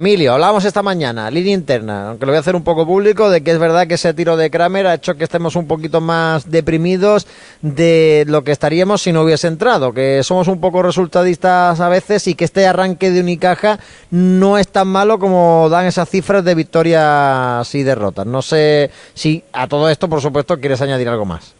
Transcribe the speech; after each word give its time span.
Emilio, 0.00 0.32
hablábamos 0.32 0.64
esta 0.64 0.80
mañana, 0.80 1.28
línea 1.28 1.52
interna, 1.52 2.10
aunque 2.10 2.24
lo 2.24 2.30
voy 2.30 2.36
a 2.36 2.38
hacer 2.38 2.54
un 2.54 2.62
poco 2.62 2.86
público, 2.86 3.30
de 3.30 3.42
que 3.42 3.50
es 3.50 3.58
verdad 3.58 3.88
que 3.88 3.94
ese 3.94 4.14
tiro 4.14 4.36
de 4.36 4.48
Kramer 4.48 4.86
ha 4.86 4.94
hecho 4.94 5.16
que 5.16 5.24
estemos 5.24 5.56
un 5.56 5.66
poquito 5.66 6.00
más 6.00 6.48
deprimidos 6.48 7.26
de 7.62 8.24
lo 8.28 8.44
que 8.44 8.52
estaríamos 8.52 9.02
si 9.02 9.10
no 9.10 9.22
hubiese 9.22 9.48
entrado, 9.48 9.92
que 9.92 10.22
somos 10.22 10.46
un 10.46 10.60
poco 10.60 10.84
resultadistas 10.84 11.80
a 11.80 11.88
veces 11.88 12.28
y 12.28 12.36
que 12.36 12.44
este 12.44 12.64
arranque 12.64 13.10
de 13.10 13.22
Unicaja 13.22 13.80
no 14.12 14.56
es 14.56 14.68
tan 14.68 14.86
malo 14.86 15.18
como 15.18 15.68
dan 15.68 15.86
esas 15.86 16.08
cifras 16.08 16.44
de 16.44 16.54
victorias 16.54 17.74
y 17.74 17.82
derrotas. 17.82 18.24
No 18.24 18.40
sé 18.40 18.92
si 19.14 19.42
a 19.52 19.66
todo 19.66 19.90
esto, 19.90 20.08
por 20.08 20.20
supuesto, 20.20 20.60
quieres 20.60 20.80
añadir 20.80 21.08
algo 21.08 21.24
más. 21.24 21.57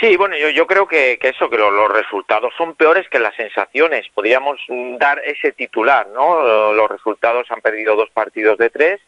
Sí, 0.00 0.16
bueno, 0.16 0.36
yo, 0.36 0.48
yo 0.50 0.66
creo 0.66 0.86
que, 0.86 1.18
que 1.18 1.30
eso, 1.30 1.50
que 1.50 1.56
los 1.56 1.92
resultados 1.92 2.54
son 2.56 2.74
peores 2.74 3.08
que 3.08 3.18
las 3.18 3.34
sensaciones. 3.34 4.06
Podríamos 4.14 4.60
dar 4.98 5.20
ese 5.24 5.52
titular, 5.52 6.06
¿no? 6.08 6.72
Los 6.72 6.88
resultados 6.88 7.50
han 7.50 7.60
perdido 7.60 7.96
dos 7.96 8.10
partidos 8.10 8.58
de 8.58 8.70
tres, 8.70 9.00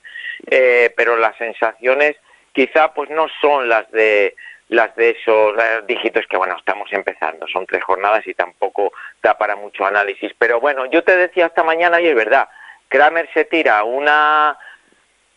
eh, 0.50 0.92
pero 0.96 1.16
las 1.16 1.36
sensaciones 1.36 2.16
quizá 2.52 2.92
pues 2.92 3.08
no 3.10 3.28
son 3.40 3.68
las 3.68 3.90
de 3.92 4.34
las 4.68 4.94
de 4.96 5.10
esos 5.10 5.54
eh, 5.58 5.82
dígitos 5.86 6.26
que 6.28 6.36
bueno 6.36 6.56
estamos 6.56 6.88
empezando 6.92 7.46
son 7.48 7.66
tres 7.66 7.82
jornadas 7.82 8.26
y 8.26 8.34
tampoco 8.34 8.92
da 9.22 9.36
para 9.36 9.56
mucho 9.56 9.84
análisis 9.84 10.32
pero 10.38 10.60
bueno 10.60 10.86
yo 10.86 11.02
te 11.02 11.16
decía 11.16 11.46
esta 11.46 11.64
mañana 11.64 12.00
y 12.00 12.06
es 12.06 12.14
verdad 12.14 12.48
Kramer 12.88 13.28
se 13.34 13.44
tira 13.44 13.82
una 13.84 14.56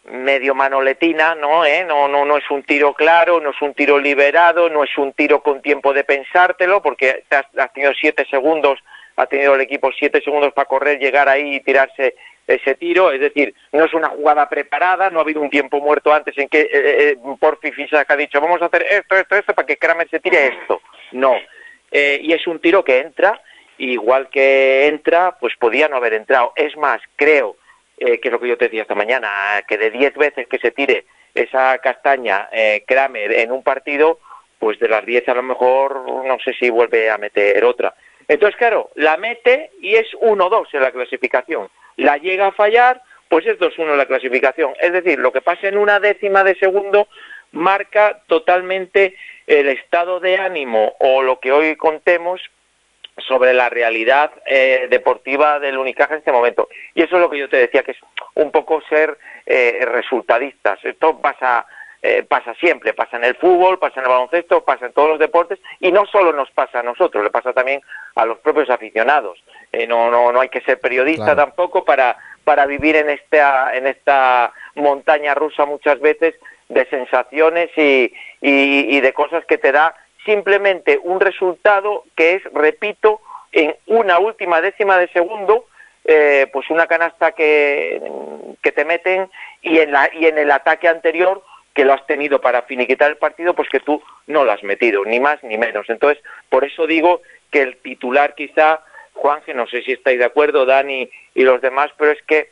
medio 0.05 0.53
manoletina, 0.53 1.35
¿no? 1.35 1.65
¿Eh? 1.65 1.85
No, 1.85 2.07
no, 2.07 2.25
no 2.25 2.37
es 2.37 2.49
un 2.51 2.63
tiro 2.63 2.93
claro, 2.93 3.39
no 3.39 3.51
es 3.51 3.61
un 3.61 3.73
tiro 3.73 3.97
liberado, 3.97 4.69
no 4.69 4.83
es 4.83 4.97
un 4.97 5.13
tiro 5.13 5.41
con 5.41 5.61
tiempo 5.61 5.93
de 5.93 6.03
pensártelo, 6.03 6.81
porque 6.81 7.23
has, 7.29 7.73
tenido 7.73 7.93
siete 7.93 8.25
segundos, 8.29 8.79
ha 9.15 9.25
tenido 9.27 9.55
el 9.55 9.61
equipo 9.61 9.91
siete 9.97 10.21
segundos 10.21 10.51
para 10.53 10.67
correr, 10.67 10.99
llegar 10.99 11.29
ahí 11.29 11.55
y 11.55 11.59
tirarse 11.61 12.15
ese 12.45 12.75
tiro, 12.75 13.11
es 13.11 13.21
decir, 13.21 13.55
no 13.71 13.85
es 13.85 13.93
una 13.93 14.09
jugada 14.09 14.49
preparada, 14.49 15.09
no 15.09 15.19
ha 15.19 15.21
habido 15.21 15.39
un 15.39 15.49
tiempo 15.49 15.79
muerto 15.79 16.13
antes 16.13 16.37
en 16.37 16.49
que 16.49 16.61
eh, 16.61 16.69
eh, 16.73 17.17
Porfi 17.39 17.71
Fisac 17.71 18.09
ha 18.11 18.17
dicho 18.17 18.41
vamos 18.41 18.61
a 18.61 18.65
hacer 18.65 18.85
esto, 18.89 19.15
esto, 19.15 19.35
esto 19.35 19.53
para 19.53 19.65
que 19.65 19.77
Kramer 19.77 20.09
se 20.09 20.19
tire 20.19 20.47
esto. 20.47 20.81
No. 21.13 21.35
Eh, 21.89 22.19
y 22.21 22.33
es 22.33 22.45
un 22.45 22.59
tiro 22.59 22.83
que 22.83 22.99
entra, 22.99 23.41
igual 23.77 24.27
que 24.29 24.87
entra, 24.87 25.37
pues 25.39 25.55
podía 25.57 25.87
no 25.87 25.95
haber 25.95 26.15
entrado. 26.15 26.51
Es 26.57 26.75
más, 26.75 27.01
creo 27.15 27.55
eh, 27.97 28.19
que 28.19 28.27
es 28.27 28.31
lo 28.31 28.39
que 28.39 28.47
yo 28.47 28.57
te 28.57 28.65
decía 28.65 28.83
esta 28.83 28.95
mañana, 28.95 29.63
que 29.67 29.77
de 29.77 29.91
10 29.91 30.15
veces 30.15 30.47
que 30.47 30.59
se 30.59 30.71
tire 30.71 31.05
esa 31.33 31.77
castaña 31.79 32.49
eh, 32.51 32.83
Kramer 32.87 33.31
en 33.33 33.51
un 33.51 33.63
partido, 33.63 34.19
pues 34.59 34.79
de 34.79 34.87
las 34.87 35.05
10 35.05 35.27
a 35.29 35.33
lo 35.35 35.43
mejor 35.43 36.25
no 36.25 36.37
sé 36.43 36.53
si 36.53 36.69
vuelve 36.69 37.09
a 37.09 37.17
meter 37.17 37.63
otra. 37.65 37.93
Entonces, 38.27 38.55
claro, 38.57 38.89
la 38.95 39.17
mete 39.17 39.71
y 39.81 39.95
es 39.95 40.07
1-2 40.21 40.67
en 40.73 40.81
la 40.81 40.91
clasificación. 40.91 41.69
La 41.97 42.17
llega 42.17 42.47
a 42.47 42.51
fallar, 42.51 43.01
pues 43.27 43.45
es 43.45 43.59
2-1 43.59 43.91
en 43.91 43.97
la 43.97 44.05
clasificación. 44.05 44.73
Es 44.79 44.93
decir, 44.93 45.19
lo 45.19 45.31
que 45.31 45.41
pasa 45.41 45.67
en 45.67 45.77
una 45.77 45.99
décima 45.99 46.43
de 46.43 46.55
segundo 46.55 47.07
marca 47.51 48.21
totalmente 48.27 49.15
el 49.47 49.69
estado 49.69 50.19
de 50.19 50.37
ánimo 50.37 50.95
o 50.99 51.21
lo 51.21 51.39
que 51.39 51.51
hoy 51.51 51.75
contemos 51.75 52.41
sobre 53.17 53.53
la 53.53 53.69
realidad 53.69 54.31
eh, 54.45 54.87
deportiva 54.89 55.59
del 55.59 55.77
Unicaja 55.77 56.13
en 56.13 56.19
este 56.19 56.31
momento. 56.31 56.67
Y 56.95 57.03
eso 57.03 57.15
es 57.15 57.21
lo 57.21 57.29
que 57.29 57.37
yo 57.39 57.49
te 57.49 57.57
decía, 57.57 57.83
que 57.83 57.91
es 57.91 57.99
un 58.35 58.51
poco 58.51 58.81
ser 58.89 59.17
eh, 59.45 59.79
resultadistas. 59.85 60.83
Esto 60.83 61.19
pasa, 61.19 61.65
eh, 62.01 62.23
pasa 62.27 62.53
siempre, 62.55 62.93
pasa 62.93 63.17
en 63.17 63.25
el 63.25 63.35
fútbol, 63.35 63.77
pasa 63.77 63.99
en 63.99 64.05
el 64.07 64.11
baloncesto, 64.11 64.63
pasa 64.63 64.87
en 64.87 64.93
todos 64.93 65.09
los 65.09 65.19
deportes 65.19 65.59
y 65.79 65.91
no 65.91 66.05
solo 66.07 66.33
nos 66.33 66.49
pasa 66.51 66.79
a 66.79 66.83
nosotros, 66.83 67.23
le 67.23 67.29
pasa 67.29 67.53
también 67.53 67.81
a 68.15 68.25
los 68.25 68.39
propios 68.39 68.69
aficionados. 68.69 69.43
Eh, 69.71 69.85
no, 69.85 70.09
no, 70.09 70.31
no 70.31 70.41
hay 70.41 70.49
que 70.49 70.61
ser 70.61 70.79
periodista 70.79 71.25
Claro. 71.33 71.41
tampoco 71.45 71.85
para, 71.85 72.17
para 72.43 72.65
vivir 72.65 72.95
en 72.95 73.09
esta, 73.09 73.75
en 73.75 73.87
esta 73.87 74.51
montaña 74.75 75.35
rusa 75.35 75.65
muchas 75.65 75.99
veces 75.99 76.33
de 76.69 76.85
sensaciones 76.85 77.69
y, 77.77 78.11
y, 78.41 78.97
y 78.97 79.01
de 79.01 79.13
cosas 79.13 79.45
que 79.45 79.57
te 79.59 79.71
da 79.71 79.93
simplemente 80.25 80.99
un 81.03 81.19
resultado 81.19 82.03
que 82.15 82.35
es, 82.35 82.43
repito, 82.53 83.21
en 83.51 83.75
una 83.87 84.19
última 84.19 84.61
décima 84.61 84.97
de 84.97 85.07
segundo, 85.09 85.65
eh, 86.05 86.47
pues 86.51 86.69
una 86.69 86.87
canasta 86.87 87.31
que, 87.31 88.01
te 88.61 88.85
meten 88.85 89.29
y 89.61 89.77
en, 89.77 89.91
la, 89.91 90.09
y 90.13 90.25
en 90.25 90.39
el 90.39 90.49
ataque 90.49 90.87
anterior 90.87 91.43
que 91.75 91.85
lo 91.85 91.93
has 91.93 92.05
tenido 92.07 92.41
para 92.41 92.63
finiquitar 92.63 93.11
el 93.11 93.17
partido, 93.17 93.53
pues 93.53 93.69
que 93.69 93.79
tú 93.79 94.01
no 94.27 94.43
lo 94.43 94.51
has 94.51 94.63
metido, 94.63 95.05
ni 95.05 95.19
más 95.19 95.43
ni 95.43 95.57
menos. 95.57 95.89
Entonces, 95.89 96.23
por 96.49 96.63
eso 96.63 96.87
digo 96.87 97.21
que 97.51 97.61
el 97.61 97.77
titular 97.77 98.33
quizá, 98.35 98.81
Juanje, 99.13 99.53
no 99.53 99.67
sé 99.67 99.83
si 99.83 99.91
estáis 99.91 100.17
de 100.17 100.25
acuerdo, 100.25 100.65
Dani 100.65 101.09
y 101.35 101.43
los 101.43 101.61
demás, 101.61 101.91
pero 101.97 102.11
es 102.11 102.21
que 102.23 102.49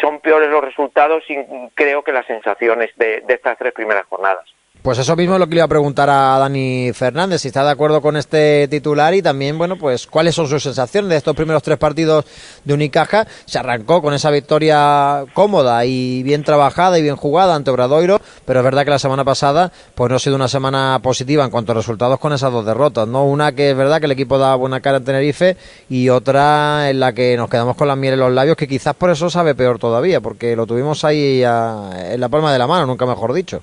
son 0.00 0.20
peores 0.20 0.48
los 0.48 0.62
resultados 0.62 1.24
y 1.28 1.36
creo 1.74 2.02
que 2.04 2.12
las 2.12 2.26
sensaciones 2.26 2.90
de 2.96 3.22
estas 3.28 3.58
tres 3.58 3.72
primeras 3.72 4.06
jornadas. 4.06 4.44
Pues 4.84 4.98
eso 4.98 5.16
mismo 5.16 5.32
es 5.32 5.40
lo 5.40 5.46
que 5.46 5.54
le 5.54 5.60
iba 5.60 5.64
a 5.64 5.68
preguntar 5.68 6.10
a 6.10 6.38
Dani 6.38 6.92
Fernández, 6.92 7.40
si 7.40 7.48
está 7.48 7.64
de 7.64 7.70
acuerdo 7.70 8.02
con 8.02 8.18
este 8.18 8.68
titular 8.68 9.14
y 9.14 9.22
también, 9.22 9.56
bueno, 9.56 9.78
pues 9.78 10.06
cuáles 10.06 10.34
son 10.34 10.46
sus 10.46 10.62
sensaciones 10.62 11.08
de 11.08 11.16
estos 11.16 11.34
primeros 11.34 11.62
tres 11.62 11.78
partidos 11.78 12.26
de 12.66 12.74
Unicaja. 12.74 13.26
Se 13.46 13.58
arrancó 13.58 14.02
con 14.02 14.12
esa 14.12 14.30
victoria 14.30 15.24
cómoda 15.32 15.86
y 15.86 16.22
bien 16.22 16.44
trabajada 16.44 16.98
y 16.98 17.02
bien 17.02 17.16
jugada 17.16 17.54
ante 17.54 17.70
Obradoiro, 17.70 18.20
pero 18.44 18.60
es 18.60 18.64
verdad 18.64 18.84
que 18.84 18.90
la 18.90 18.98
semana 18.98 19.24
pasada 19.24 19.72
pues 19.94 20.10
no 20.10 20.16
ha 20.16 20.18
sido 20.18 20.36
una 20.36 20.48
semana 20.48 21.00
positiva 21.02 21.46
en 21.46 21.50
cuanto 21.50 21.72
a 21.72 21.76
resultados 21.76 22.18
con 22.18 22.34
esas 22.34 22.52
dos 22.52 22.66
derrotas, 22.66 23.08
¿no? 23.08 23.24
Una 23.24 23.52
que 23.52 23.70
es 23.70 23.76
verdad 23.78 24.00
que 24.00 24.04
el 24.04 24.12
equipo 24.12 24.36
da 24.36 24.54
buena 24.54 24.82
cara 24.82 24.98
en 24.98 25.04
Tenerife 25.06 25.56
y 25.88 26.10
otra 26.10 26.90
en 26.90 27.00
la 27.00 27.14
que 27.14 27.38
nos 27.38 27.48
quedamos 27.48 27.74
con 27.76 27.88
la 27.88 27.96
miel 27.96 28.12
en 28.12 28.20
los 28.20 28.32
labios, 28.32 28.58
que 28.58 28.68
quizás 28.68 28.94
por 28.94 29.08
eso 29.08 29.30
sabe 29.30 29.54
peor 29.54 29.78
todavía, 29.78 30.20
porque 30.20 30.54
lo 30.54 30.66
tuvimos 30.66 31.06
ahí 31.06 31.42
en 31.42 32.20
la 32.20 32.28
palma 32.30 32.52
de 32.52 32.58
la 32.58 32.66
mano, 32.66 32.84
nunca 32.84 33.06
mejor 33.06 33.32
dicho. 33.32 33.62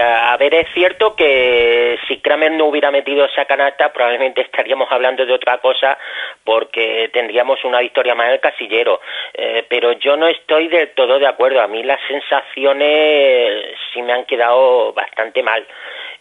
A, 0.00 0.36
ver, 0.36 0.54
es 0.54 0.68
cierto 0.74 1.14
que 1.14 1.98
si 2.06 2.18
Kramer 2.18 2.52
no 2.52 2.66
hubiera 2.66 2.90
metido 2.90 3.24
esa 3.24 3.44
canasta, 3.44 3.92
probablemente 3.92 4.42
estaríamos 4.42 4.90
hablando 4.90 5.24
de 5.24 5.32
otra 5.32 5.58
cosa 5.58 5.98
porque 6.44 7.10
tendríamos 7.12 7.64
una 7.64 7.80
victoria 7.80 8.14
más 8.14 8.26
en 8.26 8.32
el 8.34 8.40
casillero. 8.40 9.00
Eh, 9.34 9.64
pero 9.68 9.92
yo 9.92 10.16
no 10.16 10.26
estoy 10.28 10.68
del 10.68 10.90
todo 10.90 11.18
de 11.18 11.26
acuerdo. 11.26 11.60
A 11.60 11.68
mí 11.68 11.82
las 11.82 12.00
sensaciones 12.08 13.76
sí 13.92 14.02
me 14.02 14.12
han 14.12 14.24
quedado 14.24 14.92
bastante 14.92 15.42
mal. 15.42 15.66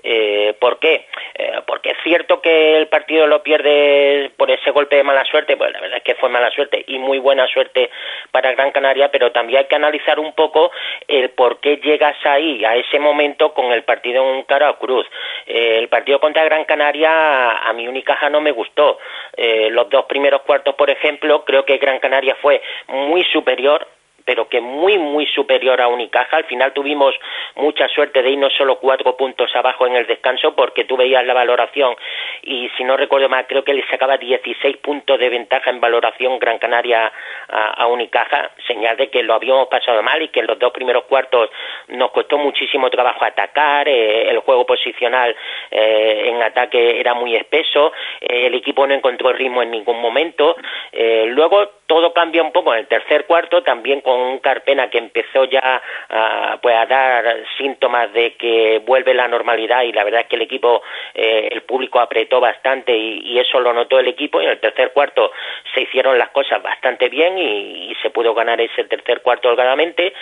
Eh, 0.04 0.56
¿Por 0.60 0.80
qué? 0.80 1.08
Eh, 1.36 1.62
porque 1.66 1.90
es 1.92 1.98
cierto 2.04 2.42
que 2.42 2.78
el 2.78 2.88
partido 2.88 3.28
lo 3.28 3.44
pierde 3.44 4.32
por 4.38 4.52
ese 4.52 4.72
golpe 4.72 4.96
de 4.96 5.04
mala 5.04 5.26
suerte, 5.26 5.58
pues 5.58 5.72
la 5.72 5.82
verdad 5.82 5.98
es 5.98 6.04
que 6.04 6.16
fue 6.16 6.30
mala 6.30 6.50
suerte 6.52 6.84
y 6.88 6.98
muy 6.98 7.20
buena 7.20 7.48
suerte 7.48 7.90
para 8.32 8.52
Gran 8.54 8.72
Canaria, 8.72 9.10
pero 9.12 9.32
también 9.32 9.60
hay 9.60 9.66
que 9.66 9.76
analizar 9.76 10.20
un 10.20 10.34
poco 10.34 10.72
el 11.08 11.30
por 11.32 11.60
qué 11.60 11.78
llegas 11.78 12.16
ahí, 12.26 12.64
a 12.66 12.76
ese 12.76 13.00
momento, 13.00 13.54
con 13.54 13.72
el 13.72 13.84
partido 13.84 14.34
en 14.34 14.44
cara 14.44 14.70
a 14.70 14.78
cruz. 14.78 15.06
Eh, 15.48 15.80
el 15.80 15.88
partido 15.88 16.20
contra 16.20 16.44
Gran 16.44 16.66
Canaria 16.66 17.52
a 17.60 17.74
mi 17.74 17.88
Unicaja 17.88 18.30
no 18.30 18.42
me 18.42 18.52
gustó. 18.52 19.00
Eh, 19.36 19.70
los 19.72 19.90
dos 19.90 20.06
primeros 20.06 20.42
cuartos, 20.42 20.76
por 20.76 20.90
ejemplo, 20.90 21.44
creo 21.46 21.66
que 21.66 21.78
Gran 21.78 22.00
Canaria 22.00 22.36
fue 22.42 22.62
muy 22.88 23.24
superior 23.26 23.88
pero 24.26 24.50
que 24.50 24.60
muy, 24.60 24.98
muy 24.98 25.28
superior 25.28 25.80
a 25.82 25.88
Unicaja. 25.88 26.38
Al 26.38 26.46
final 26.46 26.74
tuvimos 26.74 27.16
mucha 27.56 27.88
suerte 27.88 28.22
de 28.22 28.32
irnos 28.32 28.54
solo 28.54 28.80
cuatro 28.80 29.16
puntos 29.16 29.56
abajo 29.56 29.86
en 29.86 29.96
el 29.96 30.08
descanso 30.08 30.56
porque 30.56 30.84
tú 30.86 30.98
veías 30.98 31.26
la 31.26 31.34
valoración 31.34 31.96
y 32.42 32.70
si 32.78 32.84
no 32.84 32.98
recuerdo 32.98 33.30
mal, 33.30 33.46
creo 33.48 33.64
que 33.64 33.74
le 33.74 33.88
sacaba 33.88 34.18
16 34.18 34.78
puntos 34.78 35.20
de 35.20 35.30
ventaja 35.30 35.70
en 35.70 35.80
valoración 35.80 36.40
Gran 36.40 36.58
Canaria 36.58 37.12
a, 37.48 37.88
Unicaja, 37.88 38.52
señal 38.68 38.98
de 38.98 39.10
que 39.10 39.24
lo 39.24 39.36
habíamos 39.36 39.68
pasado 39.68 40.02
mal 40.02 40.22
y 40.22 40.30
que 40.30 40.40
en 40.40 40.48
los 40.48 40.58
dos 40.58 40.74
primeros 40.74 41.04
cuartos 41.06 41.50
nos 41.90 42.12
costó 42.12 42.38
muchísimo 42.38 42.90
trabajo 42.90 43.24
atacar, 43.24 43.88
eh, 43.88 44.30
el 44.30 44.40
juego 44.40 44.66
posicional 44.66 45.36
eh, 45.72 46.24
en 46.26 46.42
ataque 46.42 47.00
era 47.00 47.14
muy 47.14 47.36
espeso, 47.36 47.94
eh, 48.22 48.48
el 48.48 48.56
equipo 48.56 48.86
no 48.88 48.94
encontró 48.94 49.32
ritmo 49.34 49.62
en 49.62 49.72
ningún 49.72 50.02
momento. 50.02 50.56
Eh, 50.92 51.26
luego 51.28 51.70
todo 51.88 52.14
cambia 52.14 52.42
un 52.42 52.52
poco 52.52 52.74
en 52.74 52.80
el 52.80 52.88
tercer 52.88 53.26
cuarto, 53.26 53.62
también 53.64 54.02
con 54.02 54.15
un 54.16 54.40
Carpena 54.40 54.90
que 54.90 54.98
empezó 54.98 55.46
ya 55.46 55.82
a, 56.10 56.58
pues 56.62 56.76
a 56.76 56.86
dar 56.86 57.44
síntomas 57.58 58.12
de 58.14 58.36
que 58.36 58.82
vuelve 58.86 59.14
la 59.14 59.28
normalidad 59.28 59.84
y 59.84 59.92
la 59.92 60.04
verdad 60.04 60.22
es 60.22 60.28
que 60.28 60.36
el 60.36 60.44
equipo, 60.44 60.82
eh, 61.14 61.50
el 61.52 61.62
público 61.64 62.00
apretó 62.00 62.40
bastante 62.40 62.96
y, 62.96 63.36
eso 63.36 63.60
lo 63.60 63.74
notó 63.74 64.00
el 64.00 64.08
equipo 64.08 64.42
y 64.42 64.46
en 64.46 64.52
el 64.52 64.60
tercer 64.60 64.92
cuarto 64.94 65.32
se 65.74 65.82
hicieron 65.82 66.18
las 66.18 66.30
cosas 66.30 66.64
bastante 66.64 67.10
bien 67.10 67.38
y, 67.38 67.94
se 68.02 68.10
pudo 68.10 68.34
ganar 68.34 68.62
ese 68.62 68.84
tercer 68.84 69.22
cuarto 69.22 69.50
holgadamente 69.50 70.14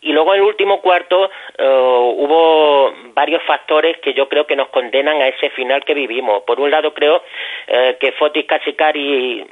y 0.00 0.12
luego 0.12 0.34
en 0.34 0.40
el 0.40 0.46
último 0.46 0.80
cuarto 0.80 1.30
uh, 1.58 1.62
hubo 1.64 2.92
varios 3.14 3.42
factores 3.42 3.98
que 3.98 4.14
yo 4.14 4.28
creo 4.28 4.46
que 4.46 4.54
nos 4.54 4.68
condenan 4.68 5.20
a 5.20 5.28
ese 5.28 5.50
final 5.50 5.84
que 5.84 5.94
vivimos. 5.94 6.42
Por 6.44 6.60
un 6.60 6.70
lado 6.70 6.94
creo 6.94 7.22
eh, 7.66 7.96
que 8.00 8.12
Fotis 8.12 8.46
Casicari 8.46 9.44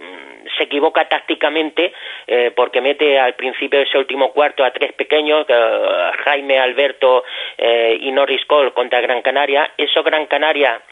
se 0.60 0.64
equivoca 0.64 1.08
tácticamente 1.08 1.92
eh, 2.26 2.52
porque 2.54 2.82
mete 2.82 3.18
al 3.18 3.34
principio 3.34 3.78
de 3.78 3.86
ese 3.86 3.96
último 3.96 4.30
cuarto 4.32 4.62
a 4.62 4.70
tres 4.70 4.92
pequeños, 4.92 5.46
eh, 5.48 6.10
Jaime, 6.24 6.58
Alberto 6.58 7.24
eh, 7.56 7.96
y 7.98 8.12
Norris 8.12 8.44
Cole 8.44 8.72
contra 8.72 9.00
Gran 9.00 9.22
Canaria. 9.22 9.70
Eso 9.78 10.02
Gran 10.02 10.26
Canaria 10.26 10.82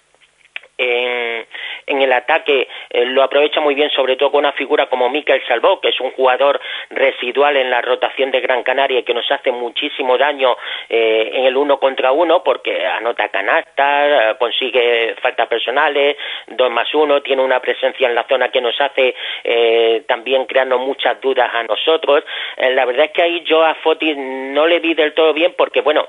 en, 0.78 1.44
en 1.86 2.02
el 2.02 2.12
ataque 2.12 2.68
eh, 2.90 3.04
lo 3.06 3.22
aprovecha 3.22 3.60
muy 3.60 3.74
bien, 3.74 3.90
sobre 3.90 4.16
todo 4.16 4.30
con 4.30 4.40
una 4.40 4.52
figura 4.52 4.86
como 4.86 5.10
Miquel 5.10 5.42
Salvó, 5.46 5.80
que 5.80 5.88
es 5.88 6.00
un 6.00 6.12
jugador 6.12 6.60
residual 6.90 7.56
en 7.56 7.70
la 7.70 7.82
rotación 7.82 8.30
de 8.30 8.40
Gran 8.40 8.62
Canaria 8.62 9.00
y 9.00 9.02
que 9.02 9.14
nos 9.14 9.30
hace 9.30 9.50
muchísimo 9.50 10.16
daño 10.16 10.56
eh, 10.88 11.30
en 11.34 11.44
el 11.46 11.56
uno 11.56 11.78
contra 11.78 12.12
uno 12.12 12.42
porque 12.44 12.86
anota 12.86 13.28
canastas, 13.28 14.36
consigue 14.38 15.16
faltas 15.20 15.48
personales, 15.48 16.16
dos 16.46 16.70
más 16.70 16.92
uno, 16.94 17.22
tiene 17.22 17.42
una 17.42 17.60
presencia 17.60 18.08
en 18.08 18.14
la 18.14 18.24
zona 18.28 18.50
que 18.50 18.60
nos 18.60 18.80
hace 18.80 19.14
eh, 19.42 20.04
también 20.06 20.46
creando 20.46 20.78
muchas 20.78 21.20
dudas 21.20 21.50
a 21.52 21.64
nosotros. 21.64 22.24
la 22.56 22.84
verdad 22.84 23.06
es 23.06 23.12
que 23.12 23.22
ahí 23.22 23.42
yo 23.44 23.64
a 23.64 23.74
Foti 23.76 24.14
no 24.14 24.66
le 24.66 24.78
vi 24.78 24.94
del 24.94 25.14
todo 25.14 25.32
bien 25.32 25.54
porque, 25.56 25.80
bueno, 25.80 26.06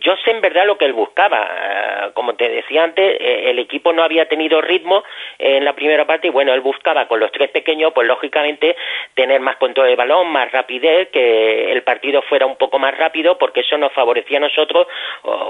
yo 0.00 0.14
sé 0.24 0.30
en 0.30 0.40
verdad 0.40 0.66
lo 0.66 0.78
que 0.78 0.84
él 0.84 0.92
buscaba. 0.92 2.12
como 2.14 2.34
te 2.34 2.48
decía 2.48 2.84
antes, 2.84 3.16
el 3.20 3.58
equipo 3.58 3.92
no 3.96 4.04
había 4.04 4.28
tenido 4.28 4.60
ritmo 4.60 5.02
en 5.38 5.64
la 5.64 5.72
primera 5.72 6.06
parte 6.06 6.28
y 6.28 6.30
bueno, 6.30 6.54
él 6.54 6.60
buscaba 6.60 7.08
con 7.08 7.18
los 7.18 7.32
tres 7.32 7.50
pequeños, 7.50 7.92
pues 7.92 8.06
lógicamente 8.06 8.76
tener 9.14 9.40
más 9.40 9.56
control 9.56 9.88
de 9.88 9.96
balón, 9.96 10.28
más 10.28 10.52
rapidez, 10.52 11.08
que 11.08 11.72
el 11.72 11.82
partido 11.82 12.22
fuera 12.22 12.46
un 12.46 12.56
poco 12.56 12.78
más 12.78 12.96
rápido 12.96 13.38
porque 13.38 13.60
eso 13.60 13.76
nos 13.78 13.92
favorecía 13.92 14.38
a 14.38 14.42
nosotros 14.42 14.86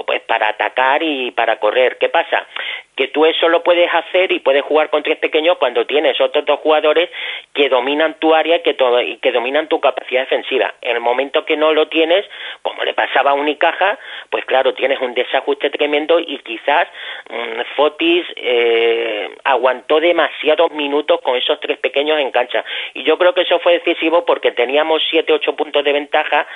pues 0.05 0.21
para 0.21 0.49
atacar 0.49 1.03
y 1.03 1.31
para 1.31 1.59
correr. 1.59 1.97
¿Qué 1.97 2.09
pasa? 2.09 2.47
Que 2.95 3.09
tú 3.09 3.25
eso 3.25 3.47
lo 3.47 3.61
puedes 3.61 3.93
hacer 3.93 4.31
y 4.31 4.39
puedes 4.39 4.63
jugar 4.63 4.89
con 4.89 5.03
tres 5.03 5.17
pequeños 5.17 5.57
cuando 5.57 5.85
tienes 5.85 6.19
otros 6.19 6.45
dos 6.45 6.59
jugadores 6.61 7.09
que 7.53 7.69
dominan 7.69 8.15
tu 8.15 8.33
área 8.33 8.63
que 8.63 8.75
y 9.05 9.17
que 9.17 9.31
dominan 9.31 9.67
tu 9.67 9.79
capacidad 9.79 10.21
defensiva. 10.21 10.73
En 10.81 10.95
el 10.95 11.01
momento 11.01 11.45
que 11.45 11.57
no 11.57 11.73
lo 11.73 11.87
tienes, 11.89 12.25
como 12.61 12.83
le 12.83 12.93
pasaba 12.93 13.31
a 13.31 13.33
Unicaja, 13.33 13.99
pues 14.29 14.45
claro, 14.45 14.73
tienes 14.73 14.99
un 14.99 15.13
desajuste 15.13 15.69
tremendo 15.69 16.19
y 16.19 16.39
quizás 16.39 16.87
mmm, 17.29 17.61
Fotis 17.75 18.25
eh, 18.41 19.29
aguantó 19.43 19.99
demasiados 19.99 20.71
minutos 20.71 21.19
con 21.21 21.35
esos 21.35 21.59
tres 21.59 21.77
pequeños 21.79 22.19
en 22.19 22.31
cancha. 22.31 22.63
Y 22.93 23.03
yo 23.03 23.17
creo 23.17 23.33
que 23.33 23.41
eso 23.41 23.59
fue 23.59 23.73
decisivo 23.73 24.25
porque 24.25 24.51
teníamos 24.51 25.01
siete, 25.09 25.33
ocho 25.33 25.55
puntos 25.55 25.83
de 25.83 25.93
ventaja. 25.93 26.47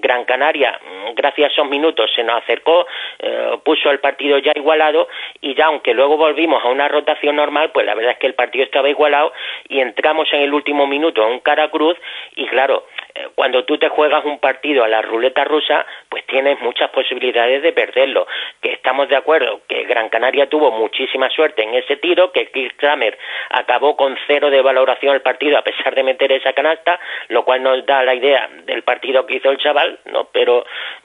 Gran 0.00 0.24
Canaria, 0.24 0.78
mm, 0.82 1.14
gracias 1.14 1.50
a 1.50 1.52
esos 1.52 1.68
minutos, 1.68 2.10
se 2.14 2.24
nos 2.24 2.42
acercó, 2.42 2.86
eh, 3.18 3.58
puso 3.64 3.90
el 3.90 4.00
partido 4.00 4.38
ya 4.38 4.52
igualado 4.54 5.08
y 5.40 5.54
ya 5.54 5.66
aunque 5.66 5.94
luego 5.94 6.16
volvimos 6.16 6.64
a 6.64 6.68
una 6.68 6.88
rotación 6.88 7.36
normal, 7.36 7.70
pues 7.72 7.86
la 7.86 7.94
verdad 7.94 8.12
es 8.12 8.18
que 8.18 8.26
el 8.26 8.34
partido 8.34 8.64
estaba 8.64 8.88
igualado 8.88 9.32
y 9.68 9.80
entramos 9.80 10.32
en 10.32 10.40
el 10.40 10.52
último 10.52 10.86
minuto 10.86 11.22
a 11.22 11.26
un 11.26 11.40
cara 11.40 11.70
cruz 11.70 11.96
y 12.36 12.46
claro, 12.46 12.84
cuando 13.34 13.64
tú 13.64 13.78
te 13.78 13.88
juegas 13.88 14.24
un 14.24 14.38
partido 14.38 14.84
a 14.84 14.88
la 14.88 15.02
ruleta 15.02 15.44
rusa, 15.44 15.86
pues 16.08 16.26
tienes 16.26 16.60
muchas 16.60 16.90
posibilidades 16.90 17.62
de 17.62 17.72
perderlo. 17.72 18.26
Que 18.60 18.72
estamos 18.72 19.08
de 19.08 19.16
acuerdo 19.16 19.60
que 19.68 19.84
Gran 19.84 20.08
Canaria 20.08 20.48
tuvo 20.48 20.70
muchísima 20.70 21.28
suerte 21.30 21.62
en 21.62 21.74
ese 21.74 21.96
tiro, 21.96 22.32
que 22.32 22.50
Chris 22.50 22.72
Kramer 22.76 23.18
acabó 23.50 23.96
con 23.96 24.16
cero 24.26 24.50
de 24.50 24.62
valoración 24.62 25.14
el 25.14 25.22
partido 25.22 25.58
a 25.58 25.62
pesar 25.62 25.94
de 25.94 26.02
meter 26.02 26.32
esa 26.32 26.52
canasta, 26.52 26.98
lo 27.28 27.44
cual 27.44 27.62
nos 27.62 27.84
da 27.86 28.02
la 28.02 28.14
idea 28.14 28.48
del 28.64 28.82
partido 28.82 29.26
que 29.26 29.36
hizo 29.36 29.50
el 29.50 29.58
chaval, 29.58 29.98
¿no? 30.06 30.28
Pero 30.32 30.64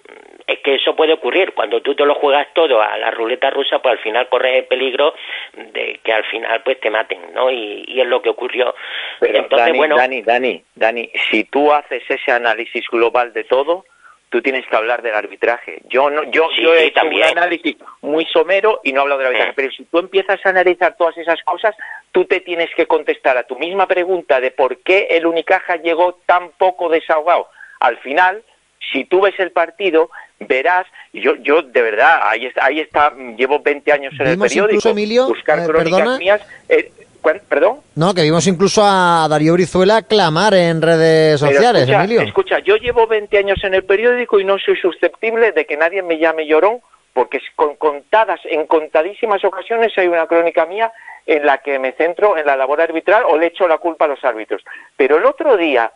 mm, 0.09 0.41
es 0.47 0.59
que 0.59 0.75
eso 0.75 0.95
puede 0.95 1.13
ocurrir. 1.13 1.53
Cuando 1.53 1.81
tú 1.81 1.95
te 1.95 2.05
lo 2.05 2.15
juegas 2.15 2.47
todo 2.53 2.81
a 2.81 2.97
la 2.97 3.11
ruleta 3.11 3.49
rusa, 3.49 3.79
pues 3.79 3.93
al 3.93 3.99
final 3.99 4.27
corres 4.29 4.55
el 4.55 4.65
peligro 4.65 5.13
de 5.53 5.99
que 6.03 6.13
al 6.13 6.23
final 6.25 6.61
pues 6.63 6.79
te 6.79 6.89
maten, 6.89 7.19
¿no? 7.33 7.49
Y, 7.49 7.85
y 7.87 8.01
es 8.01 8.07
lo 8.07 8.21
que 8.21 8.29
ocurrió. 8.29 8.75
Pero 9.19 9.37
Entonces, 9.37 9.67
Dani, 9.67 9.77
bueno... 9.77 9.95
Dani, 9.95 10.21
Dani, 10.21 10.63
Dani, 10.75 11.09
si 11.29 11.45
tú 11.45 11.71
haces 11.71 12.02
ese 12.09 12.31
análisis 12.31 12.85
global 12.91 13.33
de 13.33 13.43
todo, 13.43 13.85
tú 14.29 14.41
tienes 14.41 14.65
que 14.65 14.75
hablar 14.75 15.03
del 15.03 15.13
arbitraje. 15.13 15.81
Yo 15.89 16.09
no, 16.09 16.23
yo, 16.31 16.49
yo 16.59 16.73
he 16.73 16.87
hecho 16.87 17.05
un 17.05 17.23
análisis 17.23 17.77
muy 18.01 18.25
somero 18.25 18.81
y 18.83 18.91
no 18.91 19.01
hablo 19.01 19.17
del 19.17 19.27
arbitraje, 19.27 19.53
pero 19.55 19.71
si 19.71 19.83
tú 19.85 19.99
empiezas 19.99 20.43
a 20.43 20.49
analizar 20.49 20.95
todas 20.97 21.15
esas 21.17 21.41
cosas, 21.43 21.75
tú 22.11 22.25
te 22.25 22.39
tienes 22.39 22.69
que 22.75 22.87
contestar 22.87 23.37
a 23.37 23.43
tu 23.43 23.59
misma 23.59 23.87
pregunta 23.87 24.41
de 24.41 24.49
por 24.49 24.77
qué 24.79 25.07
el 25.11 25.27
Unicaja 25.27 25.75
llegó 25.75 26.19
tan 26.25 26.49
poco 26.57 26.89
desahogado. 26.89 27.47
Al 27.79 27.97
final, 27.97 28.43
si 28.91 29.05
tú 29.05 29.21
ves 29.21 29.35
el 29.39 29.51
partido, 29.51 30.09
verás, 30.39 30.87
yo, 31.13 31.35
yo 31.35 31.61
de 31.61 31.81
verdad, 31.81 32.19
ahí 32.23 32.47
está, 32.47 32.65
ahí 32.65 32.79
está 32.79 33.13
llevo 33.37 33.59
20 33.59 33.91
años 33.91 34.13
en 34.19 34.27
el 34.27 34.39
periódico, 34.39 34.89
Emilio, 34.89 35.27
buscar 35.27 35.59
eh, 35.59 35.65
crónicas 35.65 35.99
perdona. 35.99 36.17
mías. 36.17 36.41
Eh, 36.69 36.91
¿Perdón? 37.23 37.79
No, 37.95 38.13
que 38.13 38.21
vimos 38.21 38.45
incluso 38.47 38.81
a 38.83 39.25
Darío 39.29 39.53
Brizuela 39.53 40.01
clamar 40.01 40.53
en 40.53 40.81
redes 40.81 41.39
sociales, 41.39 41.83
escucha, 41.83 42.03
Emilio. 42.03 42.21
Escucha, 42.21 42.59
yo 42.59 42.75
llevo 42.75 43.07
20 43.07 43.37
años 43.37 43.63
en 43.63 43.73
el 43.73 43.85
periódico 43.85 44.39
y 44.39 44.43
no 44.43 44.59
soy 44.59 44.75
susceptible 44.75 45.53
de 45.53 45.65
que 45.65 45.77
nadie 45.77 46.01
me 46.01 46.17
llame 46.17 46.45
llorón, 46.45 46.81
porque 47.13 47.39
con 47.55 47.75
contadas, 47.75 48.41
en 48.43 48.67
contadísimas 48.67 49.43
ocasiones 49.45 49.97
hay 49.97 50.07
una 50.07 50.27
crónica 50.27 50.65
mía 50.65 50.91
en 51.25 51.45
la 51.45 51.59
que 51.59 51.79
me 51.79 51.93
centro 51.93 52.37
en 52.37 52.45
la 52.45 52.57
labor 52.57 52.81
arbitral 52.81 53.23
o 53.27 53.37
le 53.37 53.47
echo 53.47 53.67
la 53.67 53.77
culpa 53.77 54.05
a 54.05 54.09
los 54.09 54.23
árbitros. 54.23 54.61
Pero 54.97 55.17
el 55.17 55.25
otro 55.25 55.55
día, 55.55 55.91